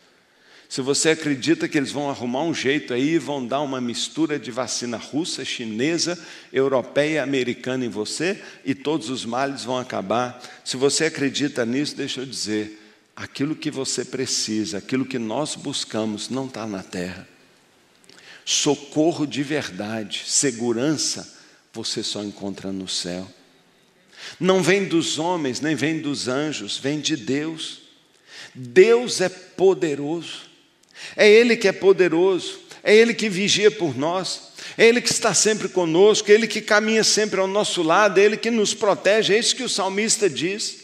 se 0.74 0.82
você 0.82 1.10
acredita 1.10 1.67
que 1.67 1.77
eles 1.77 1.91
vão 1.91 2.10
arrumar 2.10 2.41
um 2.41 2.53
jeito 2.53 2.96
aí 2.96 3.12
e 3.12 3.20
vão 3.20 3.46
dar 3.46 3.62
uma 3.62 3.79
mistura 3.79 4.39
de 4.39 4.50
vacina 4.50 4.98
russa, 4.98 5.46
chinesa, 5.46 6.17
europeia, 6.51 7.22
americana 7.22 7.86
em 7.86 7.89
você 7.89 8.41
e 8.65 8.74
todos 8.74 9.12
os 9.12 9.24
males 9.24 9.63
vão 9.63 9.77
acabar, 9.77 10.41
se 10.65 10.75
você 10.75 11.05
acredita 11.05 11.63
nisso, 11.63 11.96
deixa 11.96 12.22
eu 12.22 12.25
dizer, 12.25 12.82
aquilo 13.15 13.55
que 13.55 13.70
você 13.70 14.03
precisa, 14.03 14.79
aquilo 14.79 15.05
que 15.05 15.20
nós 15.20 15.53
buscamos, 15.53 16.29
não 16.29 16.48
está 16.48 16.65
na 16.65 16.82
terra. 16.82 17.27
Socorro 18.45 19.25
de 19.25 19.41
verdade, 19.43 20.23
segurança, 20.25 21.38
você 21.71 22.03
só 22.03 22.23
encontra 22.23 22.71
no 22.71 22.88
céu. 22.88 23.29
Não 24.39 24.62
vem 24.62 24.85
dos 24.85 25.19
homens, 25.19 25.59
nem 25.59 25.75
vem 25.75 26.00
dos 26.00 26.27
anjos, 26.27 26.77
vem 26.77 27.00
de 27.00 27.15
Deus. 27.15 27.81
Deus 28.53 29.21
é 29.21 29.29
poderoso. 29.29 30.41
É 31.15 31.29
Ele 31.29 31.57
que 31.57 31.67
é 31.67 31.71
poderoso, 31.71 32.59
é 32.83 32.95
Ele 32.95 33.13
que 33.13 33.27
vigia 33.27 33.71
por 33.71 33.97
nós, 33.97 34.53
é 34.77 34.85
Ele 34.85 35.01
que 35.01 35.12
está 35.12 35.33
sempre 35.33 35.67
conosco, 35.67 36.29
é 36.29 36.33
Ele 36.33 36.47
que 36.47 36.62
caminha 36.62 37.03
sempre 37.03 37.39
ao 37.39 37.47
nosso 37.47 37.81
lado, 37.81 38.19
é 38.19 38.23
Ele 38.23 38.38
que 38.38 38.51
nos 38.51 38.73
protege, 38.73 39.33
é 39.33 39.39
isso 39.39 39.55
que 39.55 39.63
o 39.63 39.69
salmista 39.69 40.29
diz. 40.29 40.83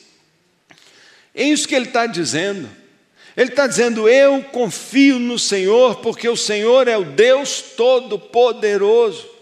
É 1.33 1.43
isso 1.43 1.67
que 1.67 1.75
ele 1.75 1.85
está 1.85 2.05
dizendo. 2.05 2.69
Ele 3.36 3.50
está 3.50 3.67
dizendo: 3.67 4.07
Eu 4.07 4.43
confio 4.43 5.19
no 5.19 5.38
Senhor, 5.38 5.98
porque 5.98 6.27
o 6.27 6.38
Senhor 6.38 6.88
é 6.88 6.98
o 6.98 7.05
Deus 7.05 7.62
Todo-Poderoso. 7.75 9.39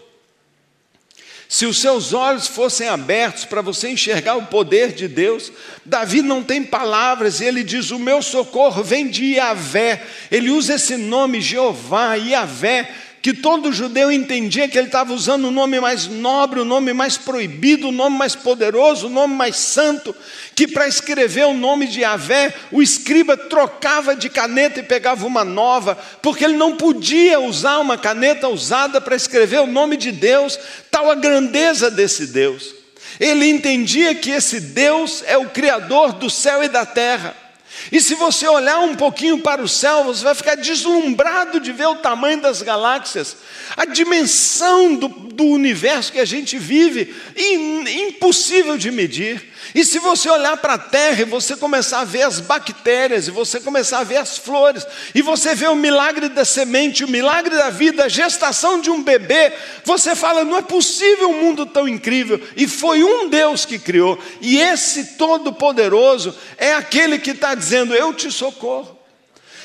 Se 1.48 1.64
os 1.64 1.78
seus 1.78 2.12
olhos 2.12 2.46
fossem 2.46 2.88
abertos 2.88 3.46
para 3.46 3.62
você 3.62 3.88
enxergar 3.88 4.36
o 4.36 4.46
poder 4.46 4.92
de 4.92 5.08
Deus, 5.08 5.50
Davi 5.82 6.20
não 6.20 6.44
tem 6.44 6.62
palavras 6.62 7.40
ele 7.40 7.64
diz: 7.64 7.90
O 7.90 7.98
meu 7.98 8.20
socorro 8.20 8.82
vem 8.82 9.08
de 9.08 9.36
Yahvé. 9.36 10.02
Ele 10.30 10.50
usa 10.50 10.74
esse 10.74 10.98
nome, 10.98 11.40
Jeová, 11.40 12.16
Yahvé, 12.16 12.94
que 13.20 13.32
todo 13.32 13.72
judeu 13.72 14.12
entendia 14.12 14.68
que 14.68 14.78
ele 14.78 14.86
estava 14.86 15.12
usando 15.12 15.46
o 15.46 15.50
nome 15.50 15.80
mais 15.80 16.06
nobre, 16.06 16.60
o 16.60 16.64
nome 16.64 16.92
mais 16.92 17.16
proibido, 17.16 17.88
o 17.88 17.92
nome 17.92 18.16
mais 18.16 18.34
poderoso, 18.34 19.06
o 19.06 19.10
nome 19.10 19.34
mais 19.34 19.56
santo, 19.56 20.14
que 20.54 20.68
para 20.68 20.86
escrever 20.86 21.46
o 21.46 21.54
nome 21.54 21.86
de 21.86 22.00
Yahvé, 22.00 22.54
o 22.70 22.80
escriba 22.80 23.36
trocava 23.36 24.14
de 24.14 24.28
caneta 24.28 24.80
e 24.80 24.84
pegava 24.84 25.26
uma 25.26 25.44
nova, 25.44 25.96
porque 26.22 26.44
ele 26.44 26.56
não 26.56 26.76
podia 26.76 27.40
usar 27.40 27.78
uma 27.78 27.98
caneta 27.98 28.48
usada 28.48 29.00
para 29.00 29.16
escrever 29.16 29.60
o 29.60 29.66
nome 29.66 29.96
de 29.96 30.12
Deus, 30.12 30.58
tal 30.90 31.10
a 31.10 31.14
grandeza 31.14 31.90
desse 31.90 32.28
Deus. 32.28 32.74
Ele 33.18 33.46
entendia 33.46 34.14
que 34.14 34.30
esse 34.30 34.60
Deus 34.60 35.24
é 35.26 35.36
o 35.36 35.50
Criador 35.50 36.12
do 36.12 36.30
céu 36.30 36.62
e 36.62 36.68
da 36.68 36.86
terra. 36.86 37.47
E 37.90 38.00
se 38.00 38.14
você 38.14 38.46
olhar 38.46 38.80
um 38.80 38.94
pouquinho 38.94 39.38
para 39.38 39.62
o 39.62 39.68
céu, 39.68 40.04
você 40.04 40.24
vai 40.24 40.34
ficar 40.34 40.56
deslumbrado 40.56 41.60
de 41.60 41.72
ver 41.72 41.86
o 41.86 41.96
tamanho 41.96 42.40
das 42.40 42.62
galáxias, 42.62 43.36
a 43.76 43.84
dimensão 43.84 44.94
do, 44.94 45.08
do 45.08 45.44
universo 45.44 46.12
que 46.12 46.20
a 46.20 46.24
gente 46.24 46.58
vive, 46.58 47.14
impossível 47.36 48.76
de 48.76 48.90
medir. 48.90 49.42
E 49.74 49.84
se 49.84 49.98
você 49.98 50.30
olhar 50.30 50.56
para 50.56 50.74
a 50.74 50.78
terra 50.78 51.22
e 51.22 51.24
você 51.24 51.56
começar 51.56 52.00
a 52.00 52.04
ver 52.04 52.22
as 52.22 52.40
bactérias, 52.40 53.28
e 53.28 53.30
você 53.30 53.60
começar 53.60 53.98
a 53.98 54.04
ver 54.04 54.16
as 54.16 54.38
flores, 54.38 54.86
e 55.14 55.20
você 55.20 55.54
vê 55.54 55.66
o 55.66 55.74
milagre 55.74 56.28
da 56.28 56.44
semente, 56.44 57.04
o 57.04 57.08
milagre 57.08 57.54
da 57.54 57.68
vida, 57.68 58.04
a 58.04 58.08
gestação 58.08 58.80
de 58.80 58.90
um 58.90 59.02
bebê, 59.02 59.52
você 59.84 60.14
fala: 60.14 60.44
não 60.44 60.56
é 60.56 60.62
possível 60.62 61.30
um 61.30 61.42
mundo 61.42 61.66
tão 61.66 61.86
incrível. 61.86 62.40
E 62.56 62.66
foi 62.66 63.04
um 63.04 63.28
Deus 63.28 63.64
que 63.64 63.78
criou, 63.78 64.18
e 64.40 64.58
esse 64.58 65.16
Todo-Poderoso 65.16 66.34
é 66.56 66.72
aquele 66.72 67.18
que 67.18 67.30
está 67.30 67.54
dizendo: 67.54 67.94
eu 67.94 68.14
te 68.14 68.30
socorro, 68.30 68.98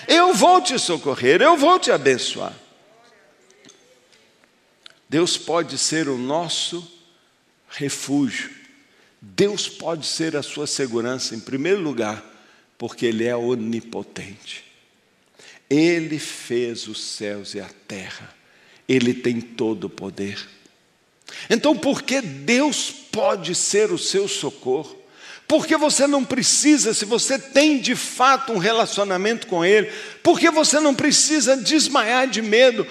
eu 0.07 0.33
vou 0.33 0.61
te 0.61 0.77
socorrer, 0.77 1.41
eu 1.41 1.55
vou 1.55 1.79
te 1.79 1.91
abençoar. 1.91 2.53
Deus 5.07 5.37
pode 5.37 5.77
ser 5.77 6.09
o 6.09 6.17
nosso 6.17 6.91
refúgio. 7.69 8.62
Deus 9.25 9.69
pode 9.69 10.05
ser 10.05 10.35
a 10.35 10.43
sua 10.43 10.67
segurança, 10.67 11.33
em 11.33 11.39
primeiro 11.39 11.79
lugar, 11.79 12.21
porque 12.77 13.05
Ele 13.05 13.23
é 13.23 13.33
onipotente. 13.33 14.65
Ele 15.69 16.19
fez 16.19 16.89
os 16.89 17.01
céus 17.01 17.53
e 17.53 17.61
a 17.61 17.69
terra, 17.87 18.35
Ele 18.85 19.13
tem 19.13 19.39
todo 19.39 19.85
o 19.85 19.89
poder. 19.89 20.45
Então, 21.49 21.73
por 21.75 22.01
que 22.01 22.19
Deus 22.21 22.91
pode 22.91 23.55
ser 23.55 23.93
o 23.93 23.97
seu 23.97 24.27
socorro? 24.27 25.01
Porque 25.47 25.77
você 25.77 26.05
não 26.05 26.25
precisa, 26.25 26.93
se 26.93 27.05
você 27.05 27.39
tem 27.39 27.79
de 27.79 27.95
fato 27.95 28.51
um 28.51 28.57
relacionamento 28.57 29.47
com 29.47 29.63
Ele, 29.63 29.89
porque 30.21 30.51
você 30.51 30.81
não 30.81 30.93
precisa 30.93 31.55
desmaiar 31.55 32.27
de 32.27 32.41
medo, 32.41 32.85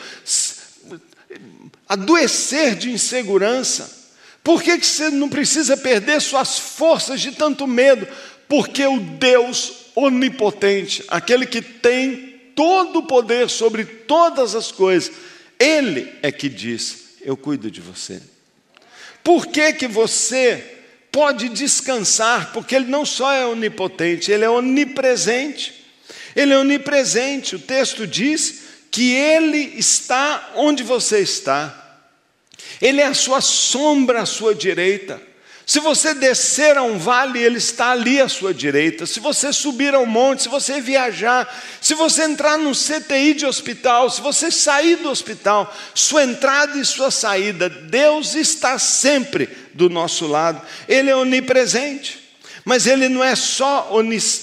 adoecer 1.87 2.75
de 2.75 2.91
insegurança. 2.91 4.02
Por 4.43 4.63
que, 4.63 4.79
que 4.79 4.87
você 4.87 5.11
não 5.11 5.29
precisa 5.29 5.77
perder 5.77 6.21
suas 6.21 6.59
forças 6.59 7.21
de 7.21 7.33
tanto 7.33 7.67
medo? 7.67 8.07
Porque 8.49 8.85
o 8.85 8.99
Deus 8.99 9.73
onipotente, 9.95 11.05
aquele 11.09 11.47
que 11.47 11.63
tem 11.63 12.41
todo 12.55 13.01
o 13.01 13.07
poder 13.07 13.49
sobre 13.49 13.85
todas 13.85 14.55
as 14.55 14.73
coisas, 14.73 15.13
Ele 15.59 16.13
é 16.23 16.33
que 16.33 16.49
diz: 16.49 17.15
Eu 17.23 17.37
cuido 17.37 17.71
de 17.71 17.81
você. 17.81 18.21
Por 19.23 19.47
que, 19.47 19.73
que 19.75 19.87
você 19.87 20.81
pode 21.13 21.49
descansar? 21.49 22.53
Porque 22.53 22.75
Ele 22.75 22.87
não 22.87 23.07
só 23.07 23.33
é 23.33 23.47
onipotente, 23.47 24.33
Ele 24.33 24.45
é 24.45 24.51
onipresente. 24.51 25.83
Ele 26.35 26.53
é 26.53 26.59
onipresente. 26.59 27.55
O 27.55 27.61
texto 27.61 28.07
diz 28.07 28.63
que 28.91 29.15
Ele 29.15 29.75
está 29.77 30.53
onde 30.57 30.83
você 30.83 31.21
está. 31.21 31.82
Ele 32.81 33.01
é 33.01 33.07
a 33.07 33.15
sua 33.15 33.41
sombra 33.41 34.23
à 34.23 34.27
sua 34.27 34.55
direita. 34.55 35.21
Se 35.65 35.79
você 35.79 36.13
descer 36.13 36.77
a 36.77 36.83
um 36.83 36.99
vale, 36.99 37.39
Ele 37.41 37.59
está 37.59 37.93
ali 37.93 38.21
à 38.21 38.29
sua 38.29 38.53
direita. 38.53 39.07
Se 39.07 39.21
você 39.21 39.53
subir 39.53 39.95
ao 39.95 40.05
monte, 40.05 40.43
se 40.43 40.49
você 40.49 40.81
viajar, 40.81 41.49
se 41.81 41.95
você 41.95 42.25
entrar 42.25 42.59
no 42.59 42.73
CTI 42.73 43.35
de 43.35 43.47
hospital, 43.47 44.11
se 44.11 44.21
você 44.21 44.51
sair 44.51 44.97
do 44.97 45.09
hospital, 45.09 45.73
sua 45.95 46.25
entrada 46.25 46.79
e 46.79 46.85
sua 46.85 47.11
saída, 47.11 47.69
Deus 47.69 48.35
está 48.35 48.79
sempre 48.79 49.49
do 49.73 49.89
nosso 49.89 50.27
lado. 50.27 50.61
Ele 50.89 51.11
é 51.11 51.17
onipresente. 51.17 52.21
Mas 52.65 52.87
ele 52.87 53.09
não 53.09 53.25
é 53.25 53.35
só 53.35 53.91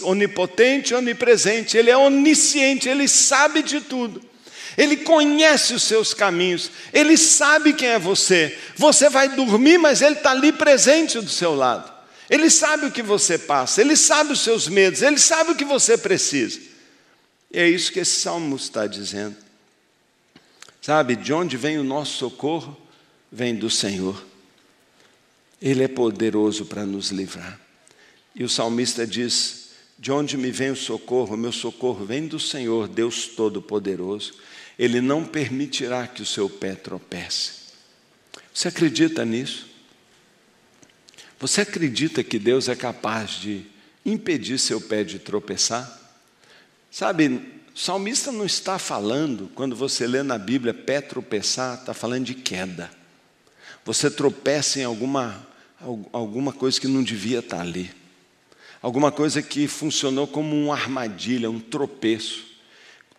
onipotente, 0.01 0.93
onipresente, 0.93 1.77
ele 1.77 1.89
é 1.89 1.97
onisciente, 1.97 2.89
ele 2.89 3.07
sabe 3.07 3.63
de 3.63 3.79
tudo. 3.79 4.28
Ele 4.77 4.97
conhece 4.97 5.73
os 5.73 5.83
seus 5.83 6.13
caminhos, 6.13 6.71
Ele 6.93 7.17
sabe 7.17 7.73
quem 7.73 7.89
é 7.89 7.99
você. 7.99 8.57
Você 8.75 9.09
vai 9.09 9.29
dormir, 9.29 9.77
mas 9.77 10.01
Ele 10.01 10.15
está 10.15 10.31
ali 10.31 10.51
presente 10.51 11.19
do 11.19 11.29
seu 11.29 11.55
lado. 11.55 11.91
Ele 12.29 12.49
sabe 12.49 12.85
o 12.85 12.91
que 12.91 13.01
você 13.01 13.37
passa, 13.37 13.81
Ele 13.81 13.95
sabe 13.95 14.33
os 14.33 14.41
seus 14.41 14.67
medos, 14.67 15.01
Ele 15.01 15.17
sabe 15.17 15.51
o 15.51 15.55
que 15.55 15.65
você 15.65 15.97
precisa. 15.97 16.59
E 17.51 17.59
é 17.59 17.67
isso 17.67 17.91
que 17.91 17.99
esse 17.99 18.19
salmo 18.19 18.55
está 18.55 18.85
dizendo. 18.85 19.35
Sabe, 20.81 21.15
de 21.15 21.33
onde 21.33 21.57
vem 21.57 21.77
o 21.77 21.83
nosso 21.83 22.17
socorro? 22.17 22.77
Vem 23.31 23.55
do 23.55 23.69
Senhor. 23.69 24.23
Ele 25.61 25.83
é 25.83 25.87
poderoso 25.87 26.65
para 26.65 26.85
nos 26.85 27.09
livrar. 27.09 27.59
E 28.33 28.43
o 28.43 28.49
salmista 28.49 29.05
diz: 29.05 29.71
De 29.97 30.11
onde 30.11 30.37
me 30.37 30.51
vem 30.51 30.71
o 30.71 30.75
socorro? 30.75 31.35
O 31.35 31.37
meu 31.37 31.51
socorro 31.51 32.05
vem 32.05 32.27
do 32.27 32.39
Senhor, 32.39 32.87
Deus 32.87 33.27
Todo-Poderoso. 33.27 34.33
Ele 34.79 35.01
não 35.01 35.25
permitirá 35.25 36.07
que 36.07 36.21
o 36.21 36.25
seu 36.25 36.49
pé 36.49 36.73
tropece. 36.73 37.51
Você 38.53 38.69
acredita 38.69 39.25
nisso? 39.25 39.67
Você 41.37 41.61
acredita 41.61 42.23
que 42.23 42.39
Deus 42.39 42.69
é 42.69 42.75
capaz 42.77 43.31
de 43.31 43.65
impedir 44.05 44.57
seu 44.57 44.79
pé 44.79 45.03
de 45.03 45.19
tropeçar? 45.19 45.99
Sabe, 46.89 47.27
o 47.75 47.77
salmista 47.77 48.31
não 48.31 48.45
está 48.45 48.79
falando, 48.79 49.51
quando 49.53 49.75
você 49.75 50.07
lê 50.07 50.23
na 50.23 50.37
Bíblia 50.37 50.73
pé 50.73 51.01
tropeçar, 51.01 51.79
está 51.79 51.93
falando 51.93 52.23
de 52.23 52.33
queda. 52.33 52.89
Você 53.83 54.09
tropeça 54.09 54.79
em 54.79 54.83
alguma, 54.83 55.45
alguma 56.13 56.53
coisa 56.53 56.79
que 56.79 56.87
não 56.87 57.03
devia 57.03 57.39
estar 57.39 57.59
ali. 57.59 57.91
Alguma 58.81 59.11
coisa 59.11 59.41
que 59.41 59.67
funcionou 59.67 60.25
como 60.25 60.55
uma 60.55 60.73
armadilha, 60.73 61.51
um 61.51 61.59
tropeço. 61.59 62.47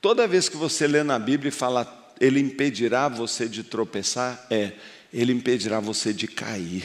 Toda 0.00 0.26
vez 0.26 0.48
que 0.48 0.56
você 0.56 0.86
lê 0.86 1.02
na 1.02 1.18
Bíblia 1.18 1.48
e 1.48 1.52
fala, 1.52 2.14
ele 2.20 2.40
impedirá 2.40 3.08
você 3.08 3.48
de 3.48 3.62
tropeçar, 3.62 4.46
é, 4.50 4.72
ele 5.12 5.32
impedirá 5.32 5.80
você 5.80 6.12
de 6.12 6.26
cair, 6.26 6.84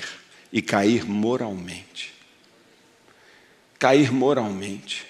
e 0.51 0.61
cair 0.61 1.05
moralmente. 1.05 2.13
Cair 3.79 4.11
moralmente. 4.11 5.05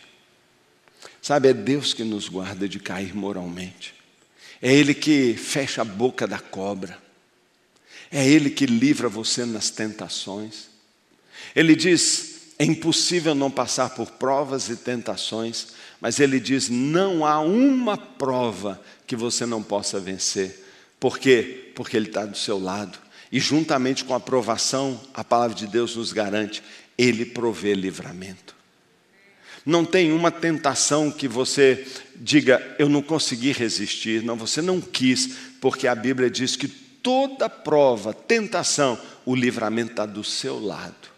Sabe, 1.22 1.50
é 1.50 1.54
Deus 1.54 1.94
que 1.94 2.04
nos 2.04 2.30
guarda 2.30 2.70
de 2.70 2.80
cair 2.80 3.16
moralmente. 3.16 3.96
É 4.62 4.72
Ele 4.72 4.94
que 4.94 5.36
fecha 5.36 5.82
a 5.82 5.86
boca 5.86 6.28
da 6.28 6.40
cobra. 6.40 7.02
É 8.12 8.28
Ele 8.28 8.50
que 8.50 8.66
livra 8.66 9.10
você 9.10 9.46
nas 9.46 9.70
tentações. 9.70 10.68
Ele 11.56 11.76
diz: 11.76 12.54
é 12.58 12.66
impossível 12.66 13.36
não 13.36 13.52
passar 13.52 13.90
por 13.90 14.12
provas 14.12 14.70
e 14.70 14.76
tentações, 14.76 15.70
mas 16.00 16.20
Ele 16.20 16.40
diz: 16.40 16.70
não 16.70 17.26
há 17.26 17.40
uma 17.40 17.98
prova 17.98 18.82
que 19.08 19.16
você 19.16 19.46
não 19.46 19.62
possa 19.62 20.00
vencer. 20.00 20.64
Por 21.00 21.20
quê? 21.20 21.72
Porque 21.76 21.96
Ele 21.96 22.08
está 22.08 22.26
do 22.26 22.38
seu 22.38 22.60
lado. 22.60 22.98
E 23.32 23.40
juntamente 23.40 24.04
com 24.04 24.14
a 24.14 24.20
provação, 24.20 25.00
a 25.14 25.24
palavra 25.24 25.56
de 25.56 25.68
Deus 25.68 25.96
nos 25.96 26.14
garante: 26.14 26.64
Ele 26.98 27.26
provê 27.26 27.74
livramento. 27.74 28.56
Não 29.66 29.84
tem 29.84 30.12
uma 30.12 30.30
tentação 30.30 31.10
que 31.10 31.28
você 31.28 31.88
diga, 32.16 32.76
eu 32.78 32.88
não 32.88 33.02
consegui 33.02 33.52
resistir. 33.52 34.22
Não, 34.22 34.36
você 34.36 34.62
não 34.62 34.80
quis, 34.80 35.36
porque 35.60 35.88
a 35.88 35.96
Bíblia 35.96 36.30
diz 36.30 36.56
que 36.56 36.68
toda 36.68 37.50
prova, 37.50 38.14
tentação, 38.14 39.00
o 39.26 39.36
livramento 39.36 39.92
está 39.92 40.06
do 40.06 40.24
seu 40.24 40.60
lado. 40.60 41.15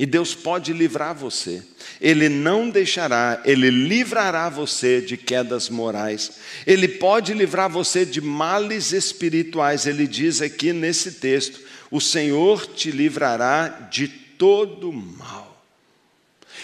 E 0.00 0.06
Deus 0.06 0.34
pode 0.34 0.72
livrar 0.72 1.14
você. 1.14 1.62
Ele 2.00 2.30
não 2.30 2.70
deixará, 2.70 3.42
Ele 3.44 3.68
livrará 3.68 4.48
você 4.48 4.98
de 4.98 5.14
quedas 5.14 5.68
morais. 5.68 6.38
Ele 6.66 6.88
pode 6.88 7.34
livrar 7.34 7.68
você 7.68 8.06
de 8.06 8.18
males 8.18 8.92
espirituais. 8.92 9.84
Ele 9.84 10.06
diz 10.06 10.40
aqui 10.40 10.72
nesse 10.72 11.12
texto: 11.12 11.60
O 11.90 12.00
Senhor 12.00 12.64
te 12.64 12.90
livrará 12.90 13.68
de 13.92 14.08
todo 14.08 14.90
mal. 14.90 15.62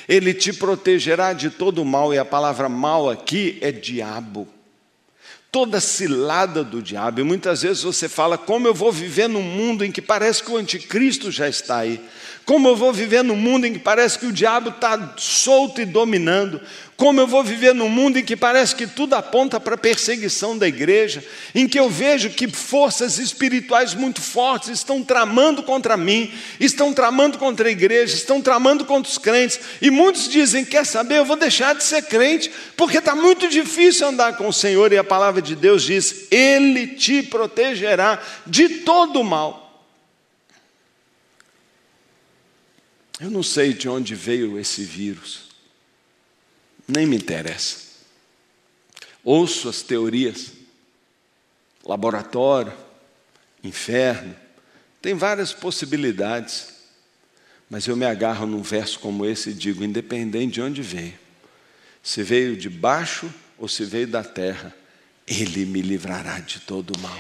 Ele 0.09 0.33
te 0.33 0.55
protegerá 0.55 1.35
de 1.35 1.50
todo 1.50 1.85
mal, 1.85 2.14
e 2.14 2.19
a 2.19 2.25
palavra 2.25 2.71
mal 2.71 3.11
aqui 3.11 3.59
é 3.61 3.71
diabo. 3.71 4.49
Toda 5.52 5.78
cilada 5.78 6.64
do 6.64 6.81
diabo, 6.81 7.21
e 7.21 7.23
muitas 7.23 7.61
vezes 7.61 7.83
você 7.83 8.09
fala: 8.09 8.38
como 8.38 8.66
eu 8.66 8.73
vou 8.73 8.90
viver 8.90 9.28
num 9.28 9.43
mundo 9.43 9.85
em 9.85 9.93
que 9.93 10.00
parece 10.00 10.43
que 10.43 10.50
o 10.50 10.57
anticristo 10.57 11.31
já 11.31 11.47
está 11.47 11.81
aí? 11.81 12.00
Como 12.46 12.68
eu 12.68 12.76
vou 12.76 12.92
viver 12.92 13.24
num 13.24 13.35
mundo 13.35 13.66
em 13.66 13.72
que 13.72 13.78
parece 13.80 14.20
que 14.20 14.26
o 14.26 14.32
diabo 14.32 14.68
está 14.68 15.14
solto 15.16 15.80
e 15.80 15.85
dominando? 15.85 16.61
Como 16.96 17.20
eu 17.20 17.26
vou 17.26 17.42
viver 17.42 17.74
num 17.74 17.88
mundo 17.88 18.20
em 18.20 18.24
que 18.24 18.37
parece 18.37 18.72
que 18.72 18.87
tudo 18.87 19.14
aponta 19.14 19.59
para 19.59 19.74
a 19.74 19.78
perseguição 19.78 20.56
da 20.56 20.68
igreja, 20.68 21.24
em 21.56 21.66
que 21.66 21.76
eu 21.76 21.90
vejo 21.90 22.30
que 22.30 22.46
forças 22.46 23.18
espirituais 23.18 23.94
muito 23.94 24.20
fortes 24.20 24.68
estão 24.68 25.02
tramando 25.02 25.64
contra 25.64 25.96
mim, 25.96 26.32
estão 26.61 26.94
tramando 26.94 27.37
contra 27.37 27.68
a 27.68 27.72
igreja, 27.72 28.14
estão 28.14 28.40
tramando 28.40 28.85
contra 28.85 29.11
os 29.11 29.18
crentes, 29.18 29.59
e 29.82 29.90
muitos 29.90 30.28
dizem: 30.28 30.64
quer 30.64 30.87
saber, 30.87 31.18
eu 31.18 31.24
vou 31.24 31.37
deixar 31.37 31.74
de 31.74 31.82
ser 31.82 32.02
crente, 32.02 32.48
porque 32.76 32.98
está 32.98 33.16
muito 33.16 33.48
difícil 33.48 34.06
andar 34.06 34.37
com 34.37 34.46
o 34.46 34.52
Senhor, 34.52 34.92
e 34.92 34.98
a 34.98 35.04
palavra 35.04 35.42
de 35.42 35.56
Deus 35.56 35.82
diz: 35.82 36.28
Ele 36.30 36.87
te 36.87 37.24
protegerá 37.24 38.22
de 38.46 38.68
todo 38.68 39.20
o 39.20 39.24
mal. 39.24 39.65
Eu 43.20 43.31
não 43.31 43.42
sei 43.42 43.72
de 43.72 43.88
onde 43.88 44.14
veio 44.14 44.59
esse 44.59 44.83
vírus 44.83 45.46
nem 46.87 47.07
me 47.07 47.16
interessa. 47.16 47.87
Ouço 49.24 49.68
as 49.68 49.83
teorias, 49.83 50.52
laboratório, 51.85 52.72
inferno, 53.64 54.37
tem 55.02 55.14
várias 55.14 55.52
possibilidades, 55.52 56.74
mas 57.68 57.87
eu 57.87 57.96
me 57.96 58.07
agarro 58.07 58.46
num 58.46 58.62
verso 58.62 59.00
como 59.00 59.26
esse 59.26 59.50
e 59.50 59.55
digo: 59.55 59.83
independente 59.83 60.55
de 60.55 60.62
onde 60.62 60.83
veio, 60.83 61.18
se 62.02 62.22
veio 62.22 62.57
de 62.57 62.68
baixo 62.70 63.33
ou 63.59 63.66
se 63.66 63.85
veio 63.85 64.07
da 64.07 64.22
terra, 64.22 64.74
Ele 65.26 65.64
me 65.64 65.83
livrará 65.83 66.38
de 66.38 66.61
todo 66.61 66.98
mal. 67.00 67.18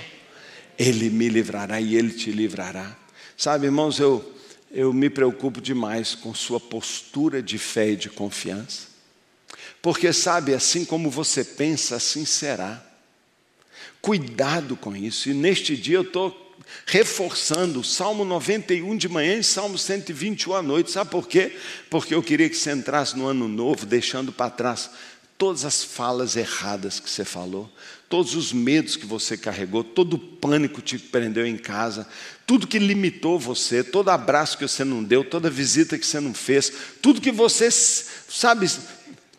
Ele 0.78 1.10
me 1.10 1.28
livrará 1.28 1.80
e 1.80 1.96
Ele 1.96 2.12
te 2.12 2.30
livrará. 2.30 2.96
Sabe, 3.36 3.66
irmãos, 3.66 3.98
eu, 3.98 4.34
eu 4.70 4.92
me 4.92 5.08
preocupo 5.08 5.60
demais 5.60 6.14
com 6.14 6.34
sua 6.34 6.60
postura 6.60 7.42
de 7.42 7.58
fé 7.58 7.90
e 7.90 7.96
de 7.96 8.10
confiança. 8.10 8.88
Porque 9.80 10.12
sabe, 10.12 10.54
assim 10.54 10.84
como 10.84 11.10
você 11.10 11.44
pensa, 11.44 11.96
assim 11.96 12.24
será. 12.24 12.84
Cuidado 14.00 14.76
com 14.76 14.96
isso. 14.96 15.28
E 15.30 15.34
neste 15.34 15.76
dia 15.76 15.96
eu 15.96 16.02
estou 16.02 16.46
reforçando 16.84 17.80
o 17.80 17.84
Salmo 17.84 18.24
91 18.24 18.96
de 18.96 19.08
manhã 19.08 19.38
e 19.38 19.44
Salmo 19.44 19.78
121 19.78 20.54
à 20.54 20.62
noite. 20.62 20.90
Sabe 20.90 21.10
por 21.10 21.28
quê? 21.28 21.56
Porque 21.90 22.14
eu 22.14 22.22
queria 22.22 22.48
que 22.48 22.56
você 22.56 22.72
entrasse 22.72 23.16
no 23.16 23.26
ano 23.26 23.46
novo, 23.48 23.86
deixando 23.86 24.32
para 24.32 24.50
trás 24.50 24.90
todas 25.38 25.64
as 25.64 25.84
falas 25.84 26.34
erradas 26.36 26.98
que 26.98 27.10
você 27.10 27.24
falou, 27.24 27.70
todos 28.08 28.34
os 28.34 28.52
medos 28.52 28.96
que 28.96 29.06
você 29.06 29.36
carregou, 29.36 29.82
todo 29.82 30.14
o 30.14 30.18
pânico 30.18 30.80
que 30.80 30.96
te 30.96 30.98
prendeu 30.98 31.46
em 31.46 31.56
casa, 31.56 32.06
tudo 32.46 32.66
que 32.66 32.78
limitou 32.78 33.38
você, 33.38 33.82
todo 33.82 34.10
abraço 34.10 34.56
que 34.56 34.66
você 34.66 34.84
não 34.84 35.02
deu, 35.02 35.24
toda 35.24 35.50
visita 35.50 35.98
que 35.98 36.06
você 36.06 36.20
não 36.20 36.32
fez, 36.32 36.72
tudo 37.02 37.20
que 37.20 37.32
você, 37.32 37.68
sabe, 37.70 38.68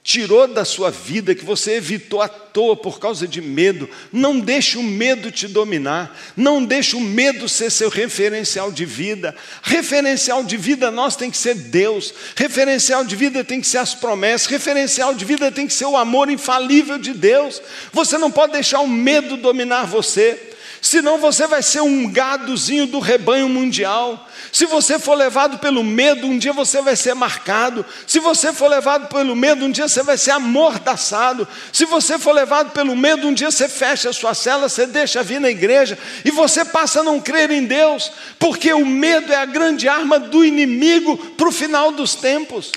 tirou 0.08 0.48
da 0.48 0.64
sua 0.64 0.90
vida, 0.90 1.36
que 1.36 1.44
você 1.44 1.74
evitou 1.74 2.22
à 2.22 2.30
toa 2.30 2.78
por 2.78 2.98
causa 2.98 3.28
de 3.28 3.42
medo. 3.42 3.90
Não 4.10 4.40
deixe 4.40 4.78
o 4.78 4.82
medo 4.82 5.30
te 5.30 5.50
dominar, 5.50 6.18
não 6.34 6.64
deixe 6.64 6.96
o 6.96 7.02
medo 7.02 7.50
ser 7.50 7.70
seu 7.70 7.90
referencial 7.90 8.72
de 8.72 8.86
vida. 8.86 9.36
Referencial 9.62 10.46
de 10.46 10.56
vida 10.56 10.90
nós 10.90 11.18
tem 11.18 11.30
que 11.30 11.38
ser 11.38 11.56
Deus, 11.56 12.14
referencial 12.38 13.04
de 13.04 13.18
vida 13.18 13.44
tem 13.44 13.60
que 13.60 13.68
ser 13.68 13.80
as 13.80 13.94
promessas, 13.94 14.48
referencial 14.48 15.14
de 15.14 15.26
vida 15.26 15.52
tem 15.52 15.68
que 15.68 15.74
ser 15.74 15.86
o 15.86 15.98
amor 15.98 16.30
infalível 16.30 16.98
de 16.98 17.14
Deus. 17.14 17.62
Você 17.92 18.18
não 18.18 18.32
pode 18.32 18.54
deixar 18.54 18.80
o 18.80 18.88
medo 18.88 19.36
dominar 19.36 19.88
você. 19.88 20.47
Senão 20.82 21.18
você 21.18 21.48
vai 21.48 21.62
ser 21.62 21.82
um 21.82 22.10
gadozinho 22.12 22.88
do 22.88 23.00
rebanho 23.00 23.50
mundial. 23.50 24.28
Se 24.52 24.66
você 24.66 24.98
for 25.00 25.16
levado 25.16 25.58
pelo 25.58 25.84
medo, 25.84 26.28
um 26.28 26.38
dia 26.38 26.54
você 26.54 26.82
vai 26.82 26.96
ser 26.96 27.14
marcado. 27.14 27.86
Se 28.06 28.20
você 28.20 28.54
for 28.54 28.70
levado 28.70 29.08
pelo 29.08 29.36
medo, 29.36 29.66
um 29.66 29.72
dia 29.72 29.88
você 29.88 30.04
vai 30.04 30.18
ser 30.18 30.32
amordaçado. 30.32 31.48
Se 31.74 31.86
você 31.86 32.18
for 32.18 32.32
levado 32.32 32.72
pelo 32.72 32.96
medo, 32.96 33.28
um 33.28 33.34
dia 33.34 33.52
você 33.52 33.68
fecha 33.68 34.10
a 34.10 34.14
sua 34.14 34.34
cela, 34.34 34.70
você 34.70 34.86
deixa 34.86 35.24
vir 35.24 35.40
na 35.40 35.50
igreja 35.50 35.98
e 36.24 36.32
você 36.32 36.64
passa 36.64 37.02
a 37.02 37.04
não 37.04 37.20
crer 37.20 37.52
em 37.52 37.66
Deus, 37.66 38.12
porque 38.40 38.74
o 38.74 38.86
medo 38.86 39.34
é 39.34 39.38
a 39.38 39.46
grande 39.46 39.88
arma 39.88 40.20
do 40.20 40.46
inimigo 40.46 41.18
para 41.18 41.48
o 41.48 41.52
final 41.52 41.92
dos 41.92 42.16
tempos. 42.16 42.72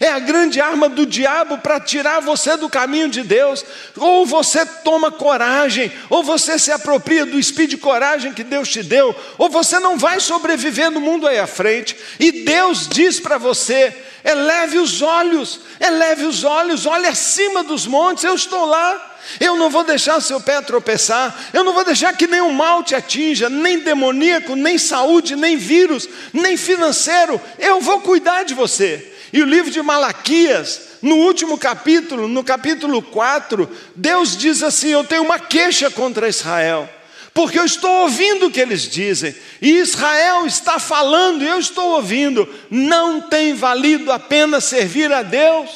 É 0.00 0.08
a 0.08 0.18
grande 0.18 0.60
arma 0.60 0.88
do 0.88 1.06
diabo 1.06 1.58
para 1.58 1.78
tirar 1.78 2.20
você 2.20 2.56
do 2.56 2.68
caminho 2.68 3.08
de 3.08 3.22
Deus. 3.22 3.64
Ou 3.96 4.26
você 4.26 4.66
toma 4.66 5.10
coragem, 5.10 5.92
ou 6.10 6.22
você 6.22 6.58
se 6.58 6.72
apropria 6.72 7.24
do 7.24 7.38
espírito 7.38 7.70
de 7.70 7.76
coragem 7.78 8.32
que 8.32 8.42
Deus 8.42 8.68
te 8.68 8.82
deu, 8.82 9.14
ou 9.38 9.48
você 9.48 9.78
não 9.78 9.96
vai 9.96 10.20
sobreviver 10.20 10.90
no 10.90 11.00
mundo 11.00 11.26
aí 11.26 11.38
à 11.38 11.46
frente. 11.46 11.96
E 12.18 12.44
Deus 12.44 12.88
diz 12.88 13.20
para 13.20 13.38
você: 13.38 13.96
eleve 14.24 14.78
os 14.78 15.00
olhos, 15.00 15.60
eleve 15.80 16.24
os 16.24 16.44
olhos, 16.44 16.86
olhe 16.86 17.06
acima 17.06 17.62
dos 17.62 17.86
montes, 17.86 18.24
eu 18.24 18.34
estou 18.34 18.66
lá. 18.66 19.12
Eu 19.40 19.56
não 19.56 19.70
vou 19.70 19.84
deixar 19.84 20.20
seu 20.20 20.38
pé 20.38 20.60
tropeçar, 20.60 21.34
eu 21.54 21.64
não 21.64 21.72
vou 21.72 21.82
deixar 21.82 22.14
que 22.14 22.26
nenhum 22.26 22.52
mal 22.52 22.82
te 22.82 22.94
atinja, 22.94 23.48
nem 23.48 23.78
demoníaco, 23.78 24.54
nem 24.54 24.76
saúde, 24.76 25.34
nem 25.34 25.56
vírus, 25.56 26.06
nem 26.30 26.58
financeiro. 26.58 27.40
Eu 27.58 27.80
vou 27.80 28.02
cuidar 28.02 28.42
de 28.42 28.52
você. 28.52 29.13
E 29.34 29.42
o 29.42 29.46
livro 29.46 29.68
de 29.68 29.82
Malaquias, 29.82 30.80
no 31.02 31.16
último 31.16 31.58
capítulo, 31.58 32.28
no 32.28 32.44
capítulo 32.44 33.02
4, 33.02 33.68
Deus 33.96 34.36
diz 34.36 34.62
assim: 34.62 34.90
Eu 34.90 35.02
tenho 35.02 35.24
uma 35.24 35.40
queixa 35.40 35.90
contra 35.90 36.28
Israel. 36.28 36.88
porque 37.34 37.58
eu 37.58 37.64
estou 37.64 37.90
ouvindo 38.02 38.46
o 38.46 38.50
que 38.50 38.60
eles 38.60 38.82
dizem, 38.82 39.34
e 39.60 39.72
Israel 39.72 40.46
está 40.46 40.78
falando, 40.78 41.42
e 41.42 41.48
eu 41.48 41.58
estou 41.58 41.96
ouvindo, 41.96 42.48
não 42.70 43.22
tem 43.22 43.54
valido 43.54 44.12
a 44.12 44.20
pena 44.20 44.60
servir 44.60 45.12
a 45.12 45.22
Deus. 45.22 45.68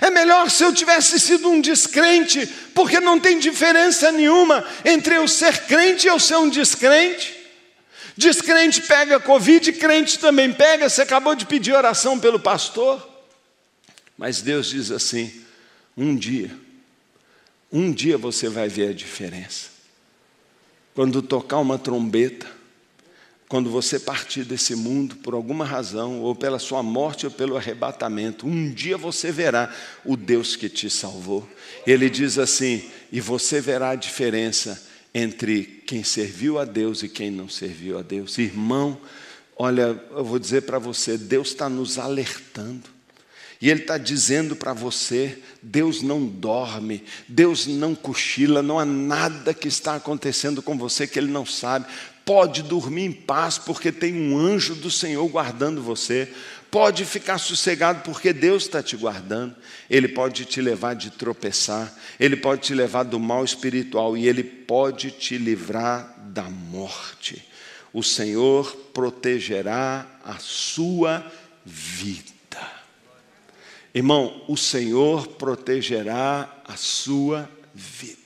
É 0.00 0.10
melhor 0.10 0.50
se 0.50 0.64
eu 0.64 0.74
tivesse 0.74 1.20
sido 1.20 1.48
um 1.48 1.60
descrente, 1.60 2.44
porque 2.74 2.98
não 2.98 3.20
tem 3.20 3.38
diferença 3.38 4.10
nenhuma 4.10 4.64
entre 4.84 5.14
eu 5.14 5.28
ser 5.28 5.58
crente 5.66 6.08
e 6.08 6.10
eu 6.10 6.18
ser 6.18 6.38
um 6.38 6.48
descrente. 6.48 7.37
Descrente 8.18 8.82
pega 8.82 9.20
Covid, 9.20 9.72
crente 9.74 10.18
também 10.18 10.52
pega. 10.52 10.88
Você 10.88 11.02
acabou 11.02 11.36
de 11.36 11.46
pedir 11.46 11.72
oração 11.72 12.18
pelo 12.18 12.40
pastor. 12.40 13.08
Mas 14.18 14.42
Deus 14.42 14.66
diz 14.66 14.90
assim: 14.90 15.32
um 15.96 16.16
dia, 16.16 16.50
um 17.70 17.92
dia 17.92 18.18
você 18.18 18.48
vai 18.48 18.68
ver 18.68 18.88
a 18.88 18.92
diferença. 18.92 19.68
Quando 20.96 21.22
tocar 21.22 21.58
uma 21.58 21.78
trombeta, 21.78 22.50
quando 23.48 23.70
você 23.70 24.00
partir 24.00 24.42
desse 24.42 24.74
mundo 24.74 25.14
por 25.18 25.32
alguma 25.32 25.64
razão, 25.64 26.20
ou 26.20 26.34
pela 26.34 26.58
sua 26.58 26.82
morte 26.82 27.24
ou 27.24 27.30
pelo 27.30 27.56
arrebatamento, 27.56 28.48
um 28.48 28.72
dia 28.72 28.98
você 28.98 29.30
verá 29.30 29.72
o 30.04 30.16
Deus 30.16 30.56
que 30.56 30.68
te 30.68 30.90
salvou. 30.90 31.48
Ele 31.86 32.10
diz 32.10 32.36
assim: 32.36 32.90
e 33.12 33.20
você 33.20 33.60
verá 33.60 33.90
a 33.90 33.94
diferença 33.94 34.87
entre 35.18 35.82
quem 35.86 36.04
serviu 36.04 36.58
a 36.58 36.64
Deus 36.64 37.02
e 37.02 37.08
quem 37.08 37.30
não 37.30 37.48
serviu 37.48 37.98
a 37.98 38.02
Deus. 38.02 38.38
Irmão, 38.38 38.98
olha, 39.56 40.00
eu 40.10 40.24
vou 40.24 40.38
dizer 40.38 40.62
para 40.62 40.78
você: 40.78 41.18
Deus 41.18 41.48
está 41.48 41.68
nos 41.68 41.98
alertando. 41.98 42.98
E 43.60 43.68
Ele 43.68 43.80
está 43.80 43.98
dizendo 43.98 44.54
para 44.54 44.72
você: 44.72 45.38
Deus 45.60 46.02
não 46.02 46.24
dorme, 46.24 47.02
Deus 47.26 47.66
não 47.66 47.94
cochila, 47.94 48.62
não 48.62 48.78
há 48.78 48.84
nada 48.84 49.52
que 49.52 49.68
está 49.68 49.96
acontecendo 49.96 50.62
com 50.62 50.78
você 50.78 51.06
que 51.06 51.18
Ele 51.18 51.30
não 51.30 51.44
sabe. 51.44 51.86
Pode 52.24 52.62
dormir 52.62 53.04
em 53.04 53.12
paz, 53.12 53.58
porque 53.58 53.90
tem 53.90 54.14
um 54.14 54.38
anjo 54.38 54.74
do 54.74 54.90
Senhor 54.90 55.26
guardando 55.28 55.82
você. 55.82 56.32
Pode 56.70 57.04
ficar 57.06 57.38
sossegado, 57.38 58.02
porque 58.02 58.32
Deus 58.32 58.64
está 58.64 58.82
te 58.82 58.94
guardando. 58.96 59.56
Ele 59.88 60.08
pode 60.08 60.44
te 60.44 60.60
levar 60.60 60.94
de 60.94 61.10
tropeçar, 61.10 61.92
Ele 62.20 62.36
pode 62.36 62.62
te 62.62 62.74
levar 62.74 63.04
do 63.04 63.18
mal 63.18 63.44
espiritual 63.44 64.16
e 64.16 64.28
Ele 64.28 64.44
pode 64.44 65.10
te 65.10 65.38
livrar 65.38 66.14
da 66.18 66.42
morte. 66.42 67.42
O 67.92 68.02
Senhor 68.02 68.76
protegerá 68.92 70.06
a 70.22 70.38
sua 70.38 71.24
vida. 71.64 72.28
Irmão, 73.94 74.44
o 74.46 74.56
Senhor 74.56 75.26
protegerá 75.26 76.62
a 76.66 76.76
sua 76.76 77.48
vida. 77.74 78.18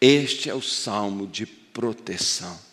Este 0.00 0.48
é 0.48 0.54
o 0.54 0.62
salmo 0.62 1.26
de 1.26 1.44
proteção. 1.44 2.69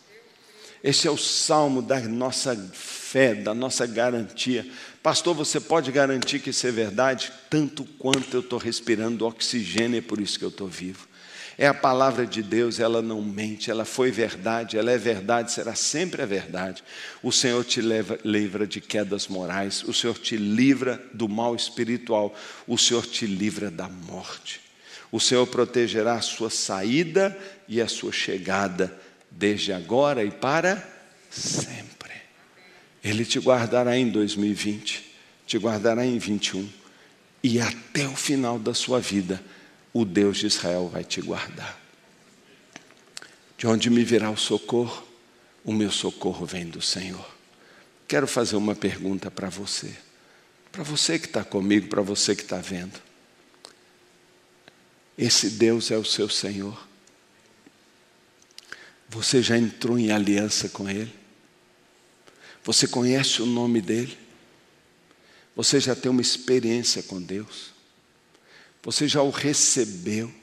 Este 0.83 1.07
é 1.07 1.11
o 1.11 1.17
salmo 1.17 1.81
da 1.81 1.99
nossa 2.01 2.55
fé, 2.73 3.33
da 3.33 3.53
nossa 3.53 3.85
garantia. 3.85 4.65
Pastor, 5.01 5.33
você 5.33 5.59
pode 5.59 5.91
garantir 5.91 6.39
que 6.39 6.51
isso 6.51 6.67
é 6.67 6.71
verdade? 6.71 7.31
Tanto 7.49 7.83
quanto 7.97 8.35
eu 8.35 8.41
estou 8.41 8.59
respirando 8.59 9.25
oxigênio, 9.25 9.97
é 9.97 10.01
por 10.01 10.19
isso 10.19 10.37
que 10.37 10.45
eu 10.45 10.49
estou 10.49 10.67
vivo. 10.67 11.07
É 11.57 11.65
a 11.65 11.73
palavra 11.73 12.27
de 12.27 12.43
Deus, 12.43 12.79
ela 12.79 13.01
não 13.01 13.19
mente, 13.19 13.71
ela 13.71 13.83
foi 13.83 14.11
verdade, 14.11 14.77
ela 14.77 14.91
é 14.91 14.97
verdade, 14.97 15.51
será 15.51 15.73
sempre 15.73 16.21
a 16.21 16.25
verdade. 16.25 16.83
O 17.23 17.31
Senhor 17.31 17.65
te 17.65 17.81
leva, 17.81 18.19
livra 18.23 18.67
de 18.67 18.79
quedas 18.79 19.27
morais, 19.27 19.83
o 19.83 19.91
Senhor 19.91 20.19
te 20.19 20.37
livra 20.37 21.01
do 21.11 21.27
mal 21.27 21.55
espiritual, 21.55 22.35
o 22.67 22.77
Senhor 22.77 23.07
te 23.07 23.25
livra 23.25 23.71
da 23.71 23.89
morte. 23.89 24.61
O 25.11 25.19
Senhor 25.19 25.47
protegerá 25.47 26.13
a 26.13 26.21
sua 26.21 26.51
saída 26.51 27.35
e 27.67 27.81
a 27.81 27.87
sua 27.87 28.11
chegada, 28.11 28.95
desde 29.37 29.71
agora 29.71 30.23
e 30.23 30.31
para 30.31 30.83
sempre. 31.29 32.11
Ele 33.03 33.23
te 33.23 33.39
guardará 33.39 33.95
em 33.97 34.09
2020, 34.09 35.15
te 35.45 35.57
guardará 35.57 36.05
em 36.05 36.17
21 36.17 36.67
e 37.43 37.61
até 37.61 38.07
o 38.07 38.15
final 38.15 38.57
da 38.57 38.73
sua 38.73 38.99
vida 38.99 39.41
o 39.93 40.03
Deus 40.03 40.39
de 40.39 40.47
Israel 40.47 40.89
vai 40.89 41.03
te 41.03 41.21
guardar. 41.21 41.79
De 43.57 43.67
onde 43.67 43.89
me 43.89 44.03
virá 44.03 44.29
o 44.29 44.37
socorro? 44.37 45.05
O 45.63 45.71
meu 45.71 45.91
socorro 45.91 46.45
vem 46.45 46.65
do 46.65 46.81
Senhor. 46.81 47.25
Quero 48.07 48.27
fazer 48.27 48.55
uma 48.55 48.75
pergunta 48.75 49.29
para 49.29 49.49
você. 49.49 49.95
Para 50.71 50.83
você 50.83 51.19
que 51.19 51.25
está 51.25 51.43
comigo, 51.43 51.87
para 51.87 52.01
você 52.01 52.35
que 52.35 52.43
está 52.43 52.57
vendo. 52.57 52.99
Esse 55.17 55.51
Deus 55.51 55.91
é 55.91 55.97
o 55.97 56.05
seu 56.05 56.29
Senhor. 56.29 56.86
Você 59.09 59.41
já 59.41 59.57
entrou 59.57 59.97
em 59.97 60.11
aliança 60.11 60.67
com 60.69 60.89
Ele? 60.89 61.13
Você 62.63 62.87
conhece 62.87 63.41
o 63.41 63.45
nome 63.45 63.81
dEle? 63.81 64.17
Você 65.55 65.79
já 65.79 65.95
tem 65.95 66.11
uma 66.11 66.21
experiência 66.21 67.01
com 67.03 67.21
Deus? 67.21 67.71
Você 68.83 69.07
já 69.07 69.21
o 69.21 69.29
recebeu? 69.29 70.33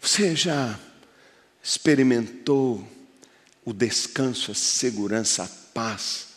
Você 0.00 0.34
já 0.34 0.78
experimentou 1.62 2.86
o 3.64 3.72
descanso, 3.72 4.50
a 4.50 4.54
segurança, 4.54 5.44
a 5.44 5.48
paz 5.72 6.30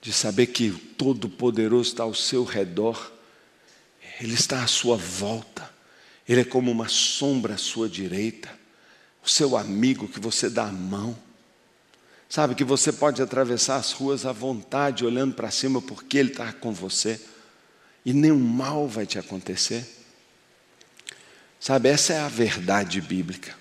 de 0.00 0.12
saber 0.12 0.46
que 0.46 0.70
o 0.70 0.78
Todo-Poderoso 0.78 1.90
está 1.90 2.04
ao 2.04 2.14
seu 2.14 2.42
redor, 2.42 3.12
Ele 4.18 4.32
está 4.32 4.64
à 4.64 4.66
sua 4.66 4.96
volta, 4.96 5.51
Ele 6.28 6.42
é 6.42 6.44
como 6.44 6.70
uma 6.70 6.88
sombra 6.88 7.54
à 7.54 7.58
sua 7.58 7.88
direita, 7.88 8.48
o 9.24 9.28
seu 9.28 9.56
amigo 9.56 10.08
que 10.08 10.20
você 10.20 10.48
dá 10.48 10.64
a 10.64 10.72
mão. 10.72 11.16
Sabe 12.28 12.54
que 12.54 12.64
você 12.64 12.92
pode 12.92 13.20
atravessar 13.20 13.76
as 13.76 13.92
ruas 13.92 14.24
à 14.24 14.32
vontade, 14.32 15.04
olhando 15.04 15.34
para 15.34 15.50
cima, 15.50 15.82
porque 15.82 16.16
Ele 16.16 16.30
está 16.30 16.52
com 16.52 16.72
você, 16.72 17.20
e 18.04 18.12
nenhum 18.12 18.38
mal 18.38 18.88
vai 18.88 19.04
te 19.04 19.18
acontecer. 19.18 19.86
Sabe, 21.60 21.88
essa 21.88 22.14
é 22.14 22.20
a 22.20 22.28
verdade 22.28 23.00
bíblica. 23.00 23.54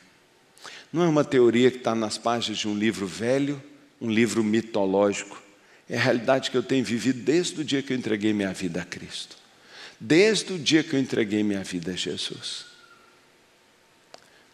Não 0.91 1.03
é 1.03 1.07
uma 1.07 1.23
teoria 1.23 1.69
que 1.69 1.77
está 1.77 1.93
nas 1.93 2.17
páginas 2.17 2.59
de 2.59 2.67
um 2.67 2.75
livro 2.75 3.05
velho, 3.05 3.61
um 3.99 4.09
livro 4.09 4.43
mitológico. 4.43 5.41
É 5.89 5.97
a 5.97 6.01
realidade 6.01 6.49
que 6.49 6.57
eu 6.57 6.63
tenho 6.63 6.83
vivido 6.83 7.21
desde 7.21 7.61
o 7.61 7.63
dia 7.63 7.83
que 7.83 7.93
eu 7.93 7.97
entreguei 7.97 8.33
minha 8.33 8.53
vida 8.53 8.81
a 8.81 8.85
Cristo. 8.85 9.40
Desde 10.03 10.53
o 10.53 10.57
dia 10.57 10.81
que 10.81 10.95
eu 10.95 10.99
entreguei 10.99 11.43
minha 11.43 11.63
vida 11.63 11.91
a 11.91 11.95
Jesus. 11.95 12.65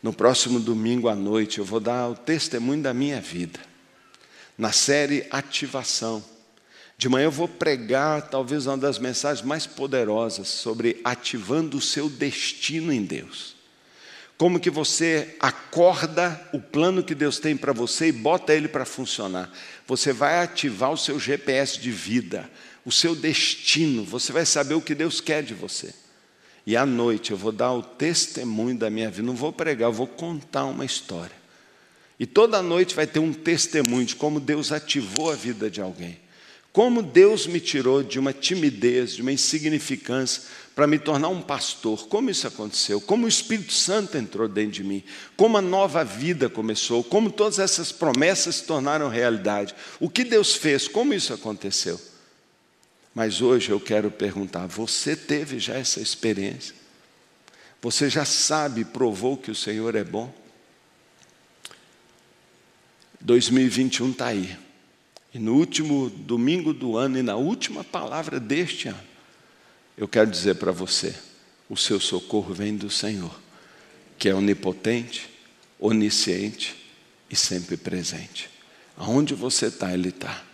No 0.04 0.12
próximo 0.12 0.60
domingo 0.60 1.08
à 1.08 1.16
noite 1.16 1.60
eu 1.60 1.64
vou 1.64 1.80
dar 1.80 2.10
o 2.10 2.16
testemunho 2.16 2.84
da 2.84 2.94
minha 2.94 3.22
vida 3.22 3.58
na 4.58 4.74
série 4.74 5.26
Ativação. 5.32 6.22
De 6.98 7.08
manhã 7.08 7.28
eu 7.28 7.32
vou 7.32 7.48
pregar 7.48 8.24
talvez 8.24 8.68
uma 8.68 8.78
das 8.78 9.00
mensagens 9.00 9.46
mais 9.46 9.66
poderosas 9.66 10.50
sobre 10.50 11.00
ativando 11.02 11.78
o 11.78 11.82
seu 11.82 12.10
destino 12.10 12.92
em 12.92 13.06
Deus. 13.06 13.56
Como 14.38 14.60
que 14.60 14.70
você 14.70 15.38
acorda 15.40 16.46
o 16.52 16.60
plano 16.60 17.02
que 17.02 17.16
Deus 17.16 17.40
tem 17.40 17.56
para 17.56 17.72
você 17.72 18.08
e 18.08 18.12
bota 18.12 18.54
ele 18.54 18.68
para 18.68 18.84
funcionar. 18.84 19.50
Você 19.88 20.12
vai 20.12 20.44
ativar 20.44 20.92
o 20.92 20.98
seu 20.98 21.18
GPS 21.18 21.80
de 21.80 21.90
vida, 21.90 22.50
o 22.88 22.92
seu 22.92 23.14
destino, 23.14 24.06
você 24.06 24.32
vai 24.32 24.46
saber 24.46 24.74
o 24.74 24.82
que 24.82 24.96
Deus 24.96 25.20
quer 25.20 25.44
de 25.44 25.54
você. 25.54 25.94
E 26.66 26.78
à 26.78 26.86
noite 26.86 27.32
eu 27.32 27.38
vou 27.38 27.52
dar 27.52 27.74
o 27.74 27.84
testemunho 27.84 28.78
da 28.78 28.90
minha 28.90 29.10
vida, 29.10 29.28
não 29.28 29.36
vou 29.36 29.52
pregar, 29.52 29.90
eu 29.90 29.94
vou 29.94 30.08
contar 30.08 30.64
uma 30.64 30.86
história. 30.86 31.36
E 32.18 32.26
toda 32.26 32.62
noite 32.62 32.96
vai 32.96 33.06
ter 33.06 33.20
um 33.20 33.34
testemunho 33.34 34.06
de 34.06 34.16
como 34.16 34.40
Deus 34.40 34.72
ativou 34.72 35.30
a 35.30 35.36
vida 35.36 35.70
de 35.70 35.82
alguém. 35.82 36.18
Como 36.72 37.04
Deus 37.04 37.46
me 37.46 37.60
tirou 37.60 38.02
de 38.02 38.20
uma 38.20 38.32
timidez, 38.32 39.16
de 39.16 39.22
uma 39.22 39.34
insignificância, 39.34 40.44
para 40.74 40.88
me 40.88 40.98
tornar 40.98 41.28
um 41.28 41.42
pastor. 41.42 42.08
Como 42.08 42.30
isso 42.30 42.48
aconteceu? 42.48 43.02
Como 43.02 43.26
o 43.26 43.30
Espírito 43.30 43.74
Santo 43.74 44.18
entrou 44.18 44.48
dentro 44.48 44.72
de 44.72 44.84
mim? 44.86 45.04
Como 45.36 45.58
a 45.58 45.62
nova 45.62 46.06
vida 46.06 46.48
começou? 46.48 47.04
Como 47.04 47.32
todas 47.32 47.60
essas 47.60 47.92
promessas 47.92 48.56
se 48.56 48.64
tornaram 48.64 49.10
realidade? 49.10 49.76
O 50.00 50.10
que 50.10 50.24
Deus 50.24 50.56
fez? 50.56 50.88
Como 50.88 51.14
isso 51.14 51.34
aconteceu? 51.34 52.00
Mas 53.18 53.42
hoje 53.42 53.72
eu 53.72 53.80
quero 53.80 54.12
perguntar: 54.12 54.68
você 54.68 55.16
teve 55.16 55.58
já 55.58 55.74
essa 55.74 56.00
experiência? 56.00 56.76
Você 57.82 58.12
já 58.12 58.24
sabe, 58.24 58.86
provou 58.86 59.36
que 59.36 59.50
o 59.50 59.56
Senhor 59.56 59.96
é 59.96 60.04
bom? 60.04 60.32
2021 63.20 64.12
está 64.12 64.28
aí. 64.28 64.56
E 65.34 65.40
no 65.40 65.56
último 65.56 66.12
domingo 66.12 66.72
do 66.76 66.96
ano 66.96 67.18
e 67.18 67.24
na 67.24 67.36
última 67.36 67.84
palavra 67.84 68.40
deste 68.40 68.90
ano, 68.90 69.04
eu 69.98 70.08
quero 70.08 70.30
dizer 70.30 70.58
para 70.58 70.72
você: 70.72 71.16
o 71.68 71.76
seu 71.76 72.00
socorro 72.00 72.54
vem 72.54 72.78
do 72.78 72.92
Senhor, 72.92 73.36
que 74.20 74.30
é 74.30 74.36
onipotente, 74.36 75.28
onisciente 75.80 76.76
e 77.32 77.36
sempre 77.36 77.78
presente. 77.78 78.48
Aonde 78.96 79.34
você 79.34 79.70
está, 79.70 79.92
Ele 79.92 80.10
está. 80.10 80.47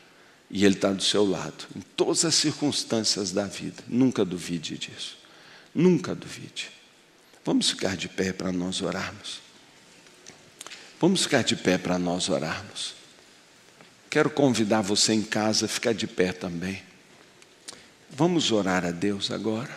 E 0.56 0.64
Ele 0.64 0.76
está 0.76 0.94
do 0.94 1.02
seu 1.02 1.26
lado, 1.26 1.66
em 1.76 1.82
todas 1.98 2.24
as 2.24 2.36
circunstâncias 2.36 3.32
da 3.32 3.48
vida. 3.48 3.84
Nunca 3.88 4.24
duvide 4.24 4.78
disso. 4.78 5.18
Nunca 5.74 6.14
duvide. 6.14 6.70
Vamos 7.44 7.72
ficar 7.72 7.98
de 7.98 8.08
pé 8.08 8.32
para 8.32 8.52
nós 8.52 8.80
orarmos. 8.80 9.42
Vamos 11.02 11.24
ficar 11.24 11.44
de 11.44 11.56
pé 11.56 11.80
para 11.80 11.98
nós 11.98 12.30
orarmos. 12.30 12.94
Quero 14.12 14.30
convidar 14.30 14.82
você 14.82 15.14
em 15.14 15.24
casa 15.24 15.66
a 15.66 15.68
ficar 15.68 15.92
de 15.92 16.06
pé 16.06 16.32
também. 16.32 16.84
Vamos 18.12 18.52
orar 18.52 18.86
a 18.86 18.92
Deus 18.92 19.32
agora. 19.32 19.76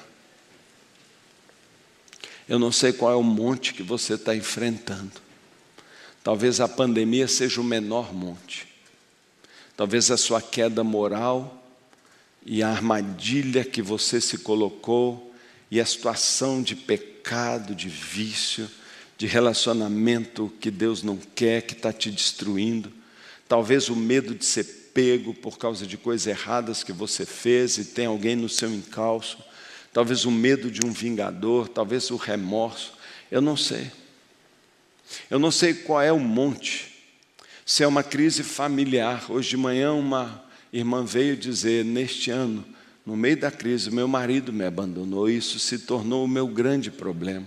Eu 2.46 2.58
não 2.58 2.70
sei 2.70 2.92
qual 2.92 3.12
é 3.12 3.16
o 3.16 3.22
monte 3.22 3.72
que 3.72 3.82
você 3.82 4.12
está 4.12 4.36
enfrentando. 4.36 5.22
Talvez 6.22 6.60
a 6.60 6.68
pandemia 6.68 7.26
seja 7.26 7.62
o 7.62 7.64
menor 7.64 8.12
monte. 8.12 8.75
Talvez 9.76 10.10
a 10.10 10.16
sua 10.16 10.40
queda 10.40 10.82
moral 10.82 11.62
e 12.44 12.62
a 12.62 12.70
armadilha 12.70 13.64
que 13.64 13.82
você 13.82 14.20
se 14.20 14.38
colocou 14.38 15.34
e 15.70 15.80
a 15.80 15.84
situação 15.84 16.62
de 16.62 16.74
pecado, 16.74 17.74
de 17.74 17.88
vício, 17.88 18.70
de 19.18 19.26
relacionamento 19.26 20.52
que 20.60 20.70
Deus 20.70 21.02
não 21.02 21.16
quer, 21.16 21.62
que 21.62 21.74
está 21.74 21.92
te 21.92 22.10
destruindo. 22.10 22.92
Talvez 23.48 23.88
o 23.88 23.96
medo 23.96 24.34
de 24.34 24.44
ser 24.44 24.64
pego 24.94 25.34
por 25.34 25.58
causa 25.58 25.86
de 25.86 25.98
coisas 25.98 26.26
erradas 26.26 26.82
que 26.82 26.92
você 26.92 27.26
fez 27.26 27.76
e 27.76 27.84
tem 27.84 28.06
alguém 28.06 28.34
no 28.34 28.48
seu 28.48 28.72
encalço. 28.72 29.38
Talvez 29.92 30.24
o 30.24 30.30
medo 30.30 30.70
de 30.70 30.86
um 30.86 30.92
vingador, 30.92 31.68
talvez 31.68 32.10
o 32.10 32.16
remorso. 32.16 32.94
Eu 33.30 33.42
não 33.42 33.56
sei. 33.56 33.90
Eu 35.30 35.38
não 35.38 35.50
sei 35.50 35.74
qual 35.74 36.00
é 36.00 36.12
o 36.12 36.18
monte. 36.18 36.95
Se 37.68 37.82
é 37.82 37.86
uma 37.86 38.04
crise 38.04 38.44
familiar. 38.44 39.26
Hoje 39.28 39.48
de 39.48 39.56
manhã, 39.56 39.92
uma 39.92 40.40
irmã 40.72 41.04
veio 41.04 41.36
dizer: 41.36 41.84
Neste 41.84 42.30
ano, 42.30 42.64
no 43.04 43.16
meio 43.16 43.36
da 43.36 43.50
crise, 43.50 43.90
meu 43.90 44.06
marido 44.06 44.52
me 44.52 44.64
abandonou. 44.64 45.28
Isso 45.28 45.58
se 45.58 45.80
tornou 45.80 46.24
o 46.24 46.28
meu 46.28 46.46
grande 46.46 46.92
problema. 46.92 47.44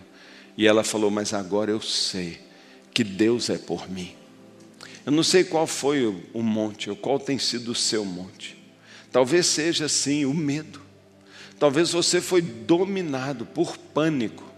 E 0.57 0.67
ela 0.67 0.83
falou: 0.83 1.09
Mas 1.09 1.33
agora 1.33 1.71
eu 1.71 1.79
sei 1.79 2.37
que 2.93 3.01
Deus 3.01 3.49
é 3.49 3.57
por 3.57 3.89
mim. 3.89 4.13
Eu 5.05 5.13
não 5.13 5.23
sei 5.23 5.45
qual 5.45 5.65
foi 5.65 6.05
o 6.33 6.43
monte, 6.43 6.89
ou 6.89 6.97
qual 6.97 7.17
tem 7.17 7.39
sido 7.39 7.71
o 7.71 7.75
seu 7.75 8.03
monte. 8.03 8.57
Talvez 9.13 9.45
seja 9.45 9.85
assim 9.85 10.25
o 10.25 10.33
medo. 10.33 10.81
Talvez 11.57 11.91
você 11.91 12.19
foi 12.19 12.41
dominado 12.41 13.45
por 13.45 13.77
pânico 13.77 14.48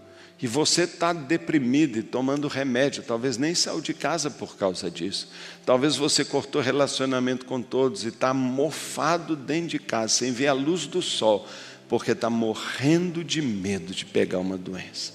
e 0.42 0.46
você 0.48 0.82
está 0.82 1.12
deprimido 1.12 2.00
e 2.00 2.02
tomando 2.02 2.48
remédio, 2.48 3.04
talvez 3.04 3.36
nem 3.36 3.54
saiu 3.54 3.80
de 3.80 3.94
casa 3.94 4.28
por 4.28 4.56
causa 4.56 4.90
disso. 4.90 5.28
Talvez 5.64 5.94
você 5.94 6.24
cortou 6.24 6.60
relacionamento 6.60 7.46
com 7.46 7.62
todos 7.62 8.04
e 8.04 8.08
está 8.08 8.34
mofado 8.34 9.36
dentro 9.36 9.68
de 9.68 9.78
casa, 9.78 10.14
sem 10.14 10.32
ver 10.32 10.48
a 10.48 10.52
luz 10.52 10.84
do 10.88 11.00
sol, 11.00 11.46
porque 11.88 12.10
está 12.10 12.28
morrendo 12.28 13.22
de 13.22 13.40
medo 13.40 13.94
de 13.94 14.04
pegar 14.04 14.40
uma 14.40 14.58
doença. 14.58 15.12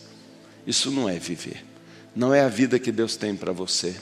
Isso 0.65 0.89
não 0.89 1.09
é 1.09 1.19
viver, 1.19 1.65
não 2.15 2.33
é 2.33 2.39
a 2.39 2.47
vida 2.47 2.79
que 2.79 2.91
Deus 2.91 3.17
tem 3.17 3.35
para 3.35 3.51
você. 3.51 3.97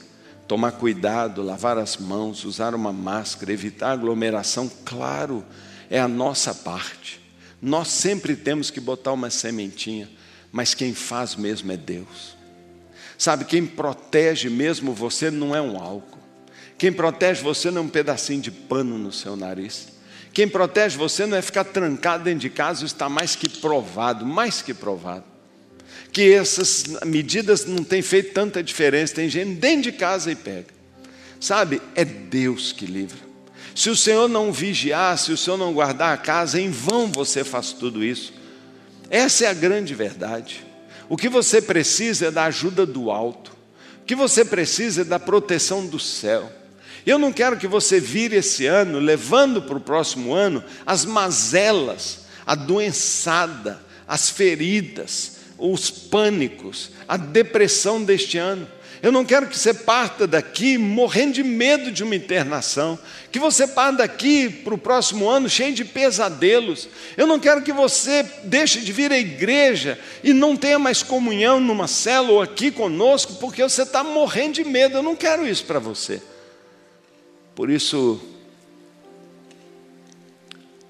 Tomar 0.48 0.74
cuidado, 0.74 1.42
lavar 1.42 1.80
as 1.80 1.98
mãos, 1.98 2.46
usar 2.46 2.76
uma 2.76 2.94
máscara, 2.94 3.52
evitar 3.52 3.94
aglomeração, 3.94 4.70
claro, 4.86 5.44
é 5.90 6.00
a 6.00 6.08
nossa 6.08 6.54
parte. 6.54 7.20
Nós 7.60 7.88
sempre 7.88 8.36
temos 8.36 8.70
que 8.70 8.80
botar 8.80 9.12
uma 9.12 9.32
sementinha 9.32 10.08
mas 10.56 10.74
quem 10.74 10.94
faz 10.94 11.36
mesmo 11.36 11.70
é 11.74 11.76
Deus. 11.76 12.38
Sabe, 13.18 13.44
quem 13.44 13.66
protege 13.66 14.50
mesmo 14.50 14.94
você 14.94 15.30
não 15.30 15.54
é 15.54 15.62
um 15.62 15.78
álcool. 15.78 16.18
Quem 16.78 16.94
protege 16.94 17.44
você 17.44 17.70
não 17.70 17.82
é 17.82 17.84
um 17.84 17.90
pedacinho 17.90 18.40
de 18.40 18.52
pano 18.52 18.98
no 18.98 19.12
seu 19.12 19.36
nariz. 19.36 19.90
Quem 20.32 20.48
protege 20.48 20.98
você 20.98 21.26
não 21.26 21.36
é 21.36 21.42
ficar 21.42 21.66
trancado 21.66 22.24
dentro 22.24 22.40
de 22.40 22.50
casa, 22.50 22.86
está 22.86 23.10
mais 23.10 23.36
que 23.36 23.50
provado, 23.50 24.26
mais 24.26 24.62
que 24.62 24.74
provado. 24.74 25.26
Que 26.14 26.32
essas 26.32 26.86
medidas 27.06 27.66
não 27.66 27.84
têm 27.84 28.02
feito 28.02 28.34
tanta 28.34 28.64
diferença, 28.64 29.16
tem 29.16 29.28
gente 29.28 29.56
dentro 29.56 29.82
de 29.82 29.92
casa 29.92 30.32
e 30.32 30.38
pega. 30.38 30.74
Sabe, 31.38 31.82
é 31.96 32.06
Deus 32.06 32.72
que 32.72 32.86
livra. 32.86 33.20
Se 33.76 33.90
o 33.90 33.96
Senhor 33.96 34.30
não 34.30 34.54
vigiar, 34.54 35.18
se 35.18 35.34
o 35.34 35.38
Senhor 35.38 35.58
não 35.58 35.74
guardar 35.74 36.14
a 36.14 36.18
casa, 36.18 36.62
em 36.62 36.70
vão 36.70 37.12
você 37.12 37.44
faz 37.44 37.74
tudo 37.74 38.02
isso. 38.02 38.45
Essa 39.10 39.46
é 39.46 39.48
a 39.48 39.54
grande 39.54 39.94
verdade. 39.94 40.66
O 41.08 41.18
que 41.18 41.30
você 41.30 41.62
precisa 41.62 42.28
é 42.28 42.32
da 42.32 42.46
ajuda 42.46 42.86
do 42.86 43.12
alto. 43.12 43.56
O 44.02 44.06
que 44.06 44.16
você 44.16 44.44
precisa 44.44 45.02
é 45.02 45.06
da 45.06 45.20
proteção 45.20 45.86
do 45.86 46.00
céu. 46.00 46.52
Eu 47.06 47.20
não 47.20 47.32
quero 47.32 47.58
que 47.58 47.68
você 47.68 48.00
vire 48.00 48.36
esse 48.36 48.66
ano 48.66 48.98
levando 48.98 49.62
para 49.62 49.78
o 49.78 49.82
próximo 49.82 50.34
ano 50.34 50.64
as 50.86 51.06
mazelas, 51.06 52.26
a 52.46 52.56
doençada, 52.56 53.80
as 54.08 54.30
feridas, 54.30 55.38
os 55.58 55.92
pânicos, 55.92 56.92
a 57.08 57.16
depressão 57.16 58.04
deste 58.04 58.38
ano. 58.38 58.68
Eu 59.02 59.12
não 59.12 59.26
quero 59.26 59.48
que 59.48 59.58
você 59.58 59.74
parta 59.74 60.26
daqui 60.26 60.78
morrendo 60.78 61.34
de 61.34 61.44
medo 61.44 61.92
de 61.92 62.04
uma 62.04 62.16
internação, 62.16 62.98
que 63.32 63.40
você 63.40 63.68
parta 63.68 64.00
daqui 64.00 64.50
para 64.50 64.74
o 64.74 64.78
próximo 64.78 65.30
ano 65.30 65.50
cheio 65.50 65.74
de 65.74 65.86
pesadelos. 65.86 66.88
Eu 67.16 67.28
não 67.28 67.40
quero 67.40 67.62
que 67.62 67.74
você 67.74 68.24
deixe 68.44 68.82
de 68.82 68.92
vir 68.92 69.12
à 69.12 69.18
igreja 69.18 70.00
e 70.24 70.34
não 70.34 70.56
tenha 70.56 70.80
mais 70.80 71.04
comunhão 71.04 71.60
numa 71.60 71.88
célula 71.88 72.44
aqui 72.46 72.72
conosco, 72.72 73.36
porque 73.36 73.62
você 73.62 73.84
está 73.84 74.04
morrendo 74.04 74.54
de 74.54 74.64
medo. 74.64 74.98
Eu 74.98 75.04
não 75.04 75.16
quero 75.16 75.48
isso 75.48 75.66
para 75.66 75.80
você. 75.80 76.22
Por 77.54 77.70
isso, 77.70 78.20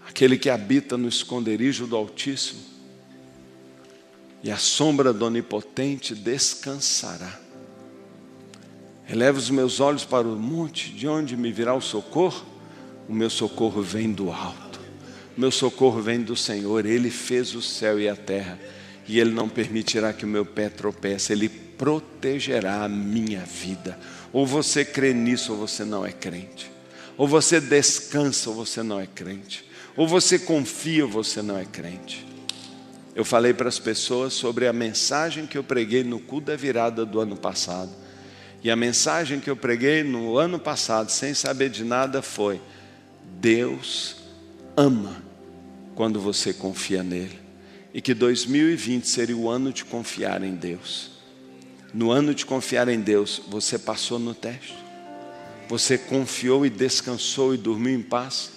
aquele 0.08 0.38
que 0.38 0.50
habita 0.50 0.98
no 0.98 1.08
esconderijo 1.08 1.86
do 1.86 1.96
Altíssimo 1.96 2.62
e 4.44 4.52
a 4.52 4.58
sombra 4.58 5.12
do 5.12 5.26
Onipotente 5.26 6.13
descansará. 6.13 7.45
Eleva 9.08 9.38
os 9.38 9.52
meus 9.52 9.80
olhos 9.80 10.04
para 10.04 10.28
o 10.28 10.36
monte, 10.36 10.89
de 10.89 11.08
onde 11.08 11.38
me 11.38 11.52
virá 11.52 11.76
o 11.76 11.82
socorro? 11.82 12.44
O 13.08 13.13
meu 13.13 13.30
socorro 13.30 13.82
vem 13.82 14.12
do 14.12 14.32
alto. 14.32 14.80
O 15.38 15.41
meu 15.41 15.52
socorro 15.52 16.02
vem 16.02 16.22
do 16.22 16.36
Senhor. 16.36 16.88
Ele 16.88 17.12
fez 17.12 17.54
o 17.54 17.62
céu 17.62 18.00
e 18.00 18.10
a 18.10 18.15
terra. 18.15 18.60
E 19.08 19.20
Ele 19.20 19.32
não 19.32 19.48
permitirá 19.48 20.12
que 20.12 20.26
o 20.26 20.28
meu 20.28 20.44
pé 20.44 20.70
tropece. 20.70 21.34
Ele 21.34 21.48
protegerá 21.48 22.84
a 22.84 22.89
minha 22.89 23.41
vida. 23.41 24.00
Ou 24.34 24.46
você 24.46 24.84
crê 24.84 25.13
nisso, 25.13 25.52
ou 25.52 25.60
você 25.60 25.86
não 25.86 26.04
é 26.04 26.12
crente. 26.12 26.72
Ou 27.15 27.28
você 27.28 27.62
descansa, 27.62 28.50
ou 28.50 28.56
você 28.56 28.82
não 28.82 29.00
é 29.00 29.06
crente. 29.06 29.70
Ou 29.96 30.08
você 30.08 30.39
confia, 30.39 31.06
ou 31.06 31.12
você 31.12 31.44
não 31.44 31.60
é 31.60 31.65
crente. 31.65 32.26
Eu 33.13 33.24
falei 33.24 33.54
para 33.54 33.70
as 33.70 33.78
pessoas 33.78 34.34
sobre 34.34 34.68
a 34.68 34.74
mensagem 34.74 35.46
que 35.46 35.58
eu 35.58 35.63
preguei 35.63 36.04
no 36.04 36.20
cu 36.20 36.41
da 36.41 36.56
virada 36.56 37.06
do 37.06 37.20
ano 37.20 37.38
passado 37.38 38.05
e 38.65 38.71
a 38.71 38.75
mensagem 38.75 39.39
que 39.39 39.47
eu 39.47 39.56
preguei 39.56 40.01
no 40.01 40.39
ano 40.39 40.58
passado, 40.58 41.12
sem 41.12 41.36
saber 41.36 41.69
de 41.69 41.84
nada, 41.84 42.23
foi: 42.23 42.60
Deus 43.39 44.15
ama 44.75 45.21
quando 45.93 46.19
você 46.19 46.51
confia 46.51 47.04
nele. 47.04 47.39
E 47.93 48.01
que 48.01 48.12
2020 48.12 49.08
seria 49.08 49.38
o 49.38 49.47
ano 49.47 49.71
de 49.71 49.86
confiar 49.86 50.41
em 50.41 50.56
Deus. 50.56 51.12
No 51.93 52.10
ano 52.10 52.34
de 52.34 52.43
confiar 52.43 52.88
em 52.88 52.99
Deus, 52.99 53.39
você 53.47 53.78
passou 53.78 54.17
no 54.17 54.34
teste? 54.34 54.75
Você 55.69 55.95
confiou 55.95 56.65
e 56.65 56.69
descansou 56.71 57.54
e 57.54 57.58
dormiu 57.58 57.93
em 57.93 58.01
paz? 58.01 58.49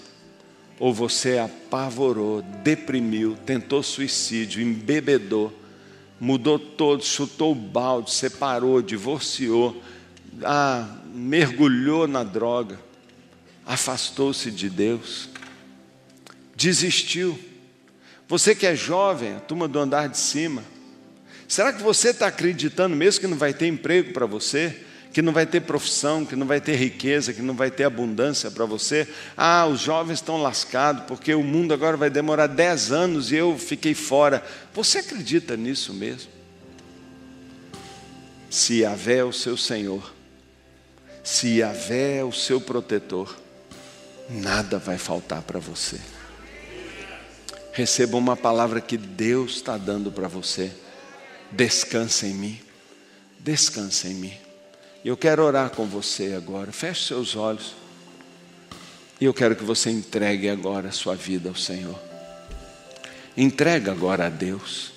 Ou 0.80 0.90
você 0.90 1.36
apavorou, 1.36 2.40
deprimiu, 2.64 3.36
tentou 3.44 3.82
suicídio, 3.82 4.62
embebedou, 4.62 5.52
mudou 6.18 6.58
todo, 6.58 7.04
chutou 7.04 7.52
o 7.52 7.54
balde, 7.54 8.10
separou, 8.10 8.80
divorciou, 8.80 9.76
ah, 10.44 10.86
mergulhou 11.12 12.06
na 12.06 12.22
droga, 12.22 12.78
afastou-se 13.66 14.50
de 14.50 14.70
Deus, 14.70 15.28
desistiu. 16.54 17.38
Você 18.26 18.54
que 18.54 18.66
é 18.66 18.74
jovem, 18.74 19.36
a 19.36 19.40
turma 19.40 19.66
do 19.66 19.78
andar 19.78 20.08
de 20.08 20.18
cima, 20.18 20.62
será 21.46 21.72
que 21.72 21.82
você 21.82 22.10
está 22.10 22.26
acreditando 22.26 22.94
mesmo 22.94 23.20
que 23.20 23.26
não 23.26 23.38
vai 23.38 23.54
ter 23.54 23.66
emprego 23.66 24.12
para 24.12 24.26
você? 24.26 24.84
Que 25.12 25.22
não 25.22 25.32
vai 25.32 25.46
ter 25.46 25.62
profissão, 25.62 26.26
que 26.26 26.36
não 26.36 26.46
vai 26.46 26.60
ter 26.60 26.76
riqueza, 26.76 27.32
que 27.32 27.40
não 27.40 27.54
vai 27.54 27.70
ter 27.70 27.84
abundância 27.84 28.50
para 28.50 28.66
você? 28.66 29.08
Ah, 29.34 29.66
os 29.66 29.80
jovens 29.80 30.18
estão 30.18 30.42
lascados 30.42 31.04
porque 31.04 31.32
o 31.34 31.42
mundo 31.42 31.72
agora 31.72 31.96
vai 31.96 32.10
demorar 32.10 32.46
10 32.46 32.92
anos 32.92 33.32
e 33.32 33.36
eu 33.36 33.58
fiquei 33.58 33.94
fora. 33.94 34.44
Você 34.74 34.98
acredita 34.98 35.56
nisso 35.56 35.94
mesmo? 35.94 36.30
Se 38.50 38.80
Yahvé 38.80 39.18
é 39.18 39.24
o 39.24 39.32
seu 39.32 39.56
Senhor, 39.56 40.17
se 41.28 41.58
Yahvé 41.58 42.16
é 42.16 42.24
o 42.24 42.32
seu 42.32 42.58
protetor, 42.58 43.36
nada 44.30 44.78
vai 44.78 44.96
faltar 44.96 45.42
para 45.42 45.60
você. 45.60 46.00
Receba 47.70 48.16
uma 48.16 48.34
palavra 48.34 48.80
que 48.80 48.96
Deus 48.96 49.56
está 49.56 49.76
dando 49.76 50.10
para 50.10 50.26
você. 50.26 50.72
Descansa 51.52 52.26
em 52.26 52.32
mim. 52.32 52.60
Descansa 53.38 54.08
em 54.08 54.14
mim. 54.14 54.32
Eu 55.04 55.18
quero 55.18 55.44
orar 55.44 55.68
com 55.68 55.84
você 55.84 56.32
agora. 56.32 56.72
Feche 56.72 57.08
seus 57.08 57.36
olhos. 57.36 57.74
E 59.20 59.26
eu 59.26 59.34
quero 59.34 59.54
que 59.54 59.64
você 59.64 59.90
entregue 59.90 60.48
agora 60.48 60.88
a 60.88 60.92
sua 60.92 61.14
vida 61.14 61.50
ao 61.50 61.54
Senhor. 61.54 62.00
Entrega 63.36 63.92
agora 63.92 64.28
a 64.28 64.30
Deus. 64.30 64.92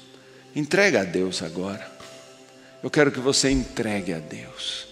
Entrega 0.56 1.02
a 1.02 1.04
Deus 1.04 1.44
agora. 1.44 1.86
Eu 2.82 2.90
quero 2.90 3.12
que 3.12 3.20
você 3.20 3.52
entregue 3.52 4.14
a 4.14 4.20
Deus. 4.20 4.91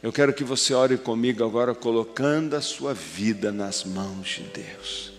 Eu 0.00 0.12
quero 0.12 0.32
que 0.32 0.44
você 0.44 0.72
ore 0.72 0.96
comigo 0.96 1.44
agora, 1.44 1.74
colocando 1.74 2.54
a 2.54 2.60
sua 2.60 2.94
vida 2.94 3.50
nas 3.50 3.82
mãos 3.82 4.28
de 4.28 4.42
Deus. 4.44 5.12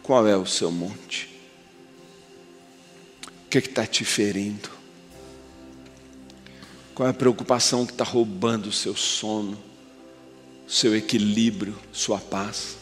Qual 0.00 0.26
é 0.28 0.36
o 0.36 0.46
seu 0.46 0.70
monte? 0.70 1.28
O 3.46 3.48
que 3.50 3.58
é 3.58 3.60
está 3.60 3.84
te 3.84 4.04
ferindo? 4.04 4.70
Qual 6.94 7.08
é 7.08 7.10
a 7.10 7.14
preocupação 7.14 7.84
que 7.84 7.92
está 7.92 8.04
roubando 8.04 8.68
o 8.68 8.72
seu 8.72 8.94
sono, 8.94 9.60
seu 10.68 10.94
equilíbrio, 10.94 11.76
sua 11.92 12.18
paz? 12.18 12.76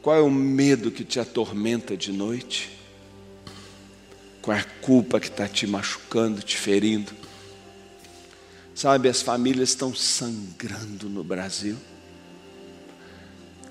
Qual 0.00 0.14
é 0.14 0.20
o 0.20 0.30
medo 0.30 0.92
que 0.92 1.04
te 1.04 1.18
atormenta 1.18 1.96
de 1.96 2.12
noite? 2.12 2.77
É 4.52 4.60
a 4.60 4.64
culpa 4.64 5.20
que 5.20 5.28
está 5.28 5.46
te 5.46 5.66
machucando, 5.66 6.42
te 6.42 6.56
ferindo? 6.56 7.12
Sabe, 8.74 9.08
as 9.08 9.20
famílias 9.20 9.70
estão 9.70 9.94
sangrando 9.94 11.08
no 11.08 11.24
Brasil. 11.24 11.76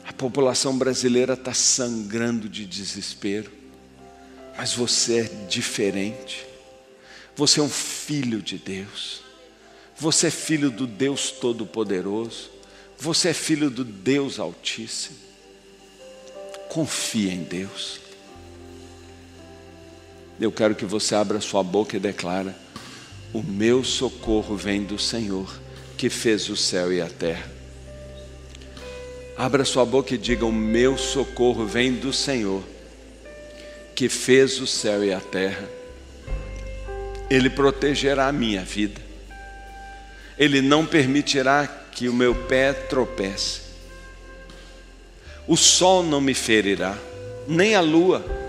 A 0.06 0.14
população 0.14 0.78
brasileira 0.78 1.34
está 1.34 1.54
sangrando 1.54 2.48
de 2.48 2.66
desespero. 2.66 3.52
Mas 4.58 4.74
você 4.74 5.20
é 5.20 5.24
diferente. 5.48 6.46
Você 7.36 7.60
é 7.60 7.64
um 7.64 7.70
filho 7.70 8.42
de 8.42 8.58
Deus. 8.58 9.22
Você 9.98 10.28
é 10.28 10.32
filho 10.32 10.70
do 10.70 10.86
Deus 10.86 11.32
Todo-Poderoso. 11.32 12.50
Você 12.98 13.30
é 13.30 13.34
filho 13.34 13.70
do 13.70 13.84
Deus 13.84 14.40
Altíssimo. 14.40 15.18
Confia 16.70 17.32
em 17.32 17.44
Deus. 17.44 18.07
Eu 20.40 20.52
quero 20.52 20.76
que 20.76 20.86
você 20.86 21.16
abra 21.16 21.42
sua 21.42 21.64
boca 21.64 21.98
e 21.98 22.00
declara: 22.00 22.56
O 23.34 23.42
meu 23.42 23.84
socorro 23.84 24.56
vem 24.56 24.84
do 24.84 25.00
Senhor, 25.00 25.52
que 25.98 26.10
fez 26.10 26.48
o 26.50 26.56
céu 26.56 26.94
e 26.94 27.02
a 27.02 27.08
terra. 27.08 27.50
Abra 29.36 29.66
sua 29.66 29.84
boca 29.84 30.14
e 30.14 30.18
diga: 30.18 30.46
O 30.46 30.52
meu 30.52 30.96
socorro 30.96 31.66
vem 31.66 31.94
do 31.94 32.14
Senhor, 32.14 32.64
que 33.96 34.08
fez 34.08 34.62
o 34.62 34.68
céu 34.68 35.04
e 35.04 35.12
a 35.12 35.20
terra. 35.20 35.68
Ele 37.30 37.50
protegerá 37.50 38.28
a 38.28 38.32
minha 38.32 38.64
vida. 38.64 39.02
Ele 40.38 40.62
não 40.62 40.86
permitirá 40.86 41.68
que 41.92 42.08
o 42.08 42.14
meu 42.14 42.36
pé 42.46 42.74
tropece. 42.74 43.62
O 45.48 45.58
sol 45.58 46.04
não 46.04 46.22
me 46.22 46.36
ferirá, 46.36 46.96
nem 47.48 47.74
a 47.74 47.82
lua 47.82 48.47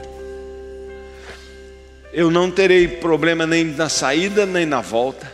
eu 2.19 2.33
não 2.33 2.51
terei 2.51 2.89
problema 2.89 3.47
nem 3.47 3.63
na 3.63 3.89
saída 3.89 4.45
nem 4.45 4.67
na 4.67 4.81
volta. 4.81 5.33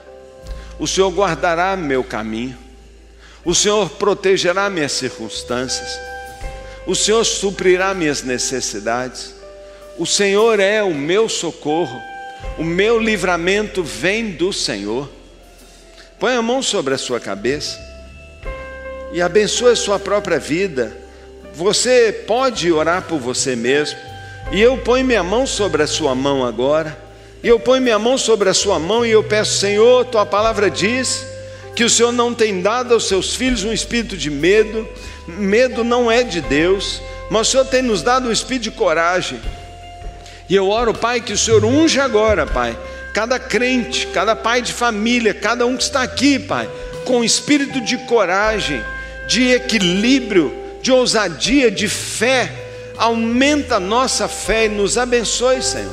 O 0.79 0.87
Senhor 0.87 1.11
guardará 1.11 1.75
meu 1.79 2.05
caminho. 2.05 2.59
O 3.43 3.55
Senhor 3.55 3.89
protegerá 3.89 4.69
minhas 4.69 4.93
circunstâncias. 4.93 5.99
O 6.87 6.95
Senhor 6.95 7.25
suprirá 7.25 7.95
minhas 7.95 8.23
necessidades. 8.23 9.35
O 9.99 10.05
Senhor 10.05 10.61
é 10.61 10.83
o 10.83 10.95
meu 10.95 11.27
socorro. 11.27 11.99
O 12.59 12.63
meu 12.63 12.99
livramento 13.01 13.83
vem 13.83 14.33
do 14.33 14.53
Senhor. 14.53 15.11
Põe 16.21 16.35
a 16.35 16.43
mão 16.43 16.63
sobre 16.63 16.93
a 16.93 16.99
sua 16.99 17.19
cabeça 17.19 17.79
e 19.11 19.23
abençoe 19.23 19.73
a 19.73 19.77
sua 19.77 19.99
própria 19.99 20.39
vida. 20.39 20.95
Você 21.55 22.25
pode 22.27 22.71
orar 22.71 23.05
por 23.05 23.19
você 23.19 23.57
mesmo. 23.57 23.99
E 24.53 24.61
eu 24.61 24.77
ponho 24.79 25.05
minha 25.05 25.23
mão 25.23 25.47
sobre 25.47 25.83
a 25.83 25.87
sua 25.87 26.15
mão 26.15 26.45
agora. 26.45 27.05
E 27.43 27.49
eu 27.49 27.61
ponho 27.61 27.83
minha 27.83 27.99
mão 27.99 28.17
sobre 28.17 28.49
a 28.49 28.55
sua 28.55 28.79
mão 28.79 29.05
e 29.05 29.11
eu 29.11 29.23
peço, 29.23 29.59
Senhor, 29.59 30.07
tua 30.07 30.25
palavra 30.25 30.71
diz 30.71 31.27
que 31.77 31.85
o 31.85 31.91
Senhor 31.91 32.13
não 32.13 32.33
tem 32.33 32.63
dado 32.63 32.95
aos 32.95 33.07
seus 33.07 33.35
filhos 33.35 33.65
um 33.65 33.73
espírito 33.73 34.17
de 34.17 34.31
medo. 34.31 34.89
Medo 35.27 35.85
não 35.85 36.11
é 36.11 36.23
de 36.23 36.41
Deus, 36.41 37.03
mas 37.31 37.49
o 37.49 37.51
Senhor 37.51 37.65
tem 37.67 37.83
nos 37.83 38.03
dado 38.03 38.29
um 38.29 38.33
espírito 38.33 38.65
de 38.65 38.71
coragem. 38.71 39.41
E 40.49 40.55
eu 40.55 40.69
oro, 40.69 40.95
Pai, 40.95 41.21
que 41.21 41.33
o 41.33 41.39
Senhor 41.39 41.65
unge 41.65 42.01
agora, 42.01 42.47
Pai, 42.47 42.79
cada 43.13 43.39
crente, 43.39 44.07
cada 44.09 44.35
pai 44.35 44.63
de 44.63 44.73
família, 44.73 45.35
cada 45.35 45.67
um 45.67 45.77
que 45.77 45.83
está 45.83 46.03
aqui, 46.03 46.39
Pai, 46.39 46.69
com 47.05 47.25
espírito 47.25 47.81
de 47.81 47.99
coragem, 47.99 48.83
de 49.27 49.51
equilíbrio, 49.51 50.55
de 50.83 50.93
ousadia, 50.93 51.71
de 51.71 51.89
fé 51.89 52.64
aumenta 52.97 53.77
a 53.77 53.81
nossa 53.81 54.29
fé 54.29 54.67
e 54.67 54.69
nos 54.69 54.97
abençoe, 54.97 55.63
Senhor. 55.63 55.93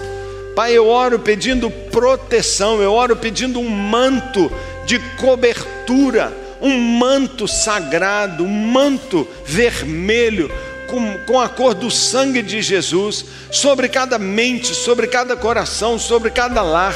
Pai, 0.55 0.73
eu 0.73 0.87
oro 0.87 1.19
pedindo 1.19 1.69
proteção, 1.69 2.81
eu 2.81 2.91
oro 2.91 3.15
pedindo 3.15 3.59
um 3.59 3.69
manto 3.69 4.51
de 4.85 4.99
cobertura, 5.17 6.31
um 6.61 6.77
manto 6.77 7.47
sagrado, 7.47 8.43
um 8.43 8.49
manto 8.49 9.27
vermelho, 9.45 10.51
com, 10.87 11.17
com 11.25 11.39
a 11.39 11.47
cor 11.47 11.73
do 11.73 11.89
sangue 11.89 12.41
de 12.41 12.61
Jesus, 12.61 13.25
sobre 13.49 13.87
cada 13.87 14.19
mente, 14.19 14.75
sobre 14.75 15.07
cada 15.07 15.37
coração, 15.37 15.97
sobre 15.97 16.29
cada 16.29 16.61
lar. 16.61 16.95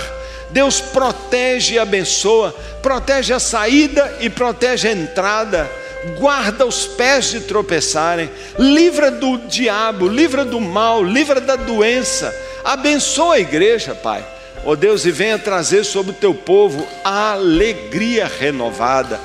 Deus 0.52 0.82
protege 0.82 1.76
e 1.76 1.80
abençoa, 1.80 2.54
protege 2.82 3.34
a 3.34 3.40
saída 3.40 4.18
e 4.20 4.30
protege 4.30 4.90
a 4.90 4.92
entrada 4.92 5.85
guarda 6.20 6.66
os 6.66 6.86
pés 6.86 7.32
de 7.32 7.42
tropeçarem, 7.42 8.30
livra 8.58 9.12
do 9.12 9.38
diabo, 9.48 10.08
livra 10.08 10.46
do 10.46 10.60
mal, 10.60 11.04
livra 11.04 11.42
da 11.42 11.56
doença, 11.56 12.34
abençoa 12.64 13.36
a 13.36 13.40
igreja, 13.40 13.96
Pai. 13.96 14.26
Ó 14.64 14.72
oh 14.72 14.76
Deus, 14.76 15.06
e 15.06 15.12
venha 15.12 15.38
trazer 15.38 15.84
sobre 15.84 16.12
o 16.12 16.16
teu 16.16 16.34
povo 16.34 16.86
a 17.04 17.34
alegria 17.34 18.26
renovada, 18.40 19.20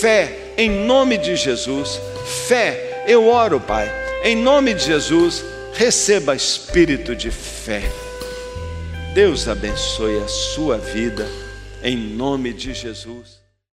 fé, 0.00 0.52
em 0.56 0.70
nome 0.70 1.18
de 1.18 1.34
Jesus, 1.34 2.00
fé, 2.46 3.04
eu 3.06 3.26
oro, 3.26 3.58
Pai, 3.58 3.90
em 4.22 4.36
nome 4.36 4.74
de 4.74 4.84
Jesus, 4.84 5.44
receba 5.72 6.34
espírito 6.34 7.14
de 7.14 7.30
fé. 7.30 7.82
Deus 9.14 9.48
abençoe 9.48 10.18
a 10.22 10.28
sua 10.28 10.78
vida, 10.78 11.26
em 11.82 11.96
nome 11.96 12.52
de 12.52 12.74
Jesus. 12.74 13.37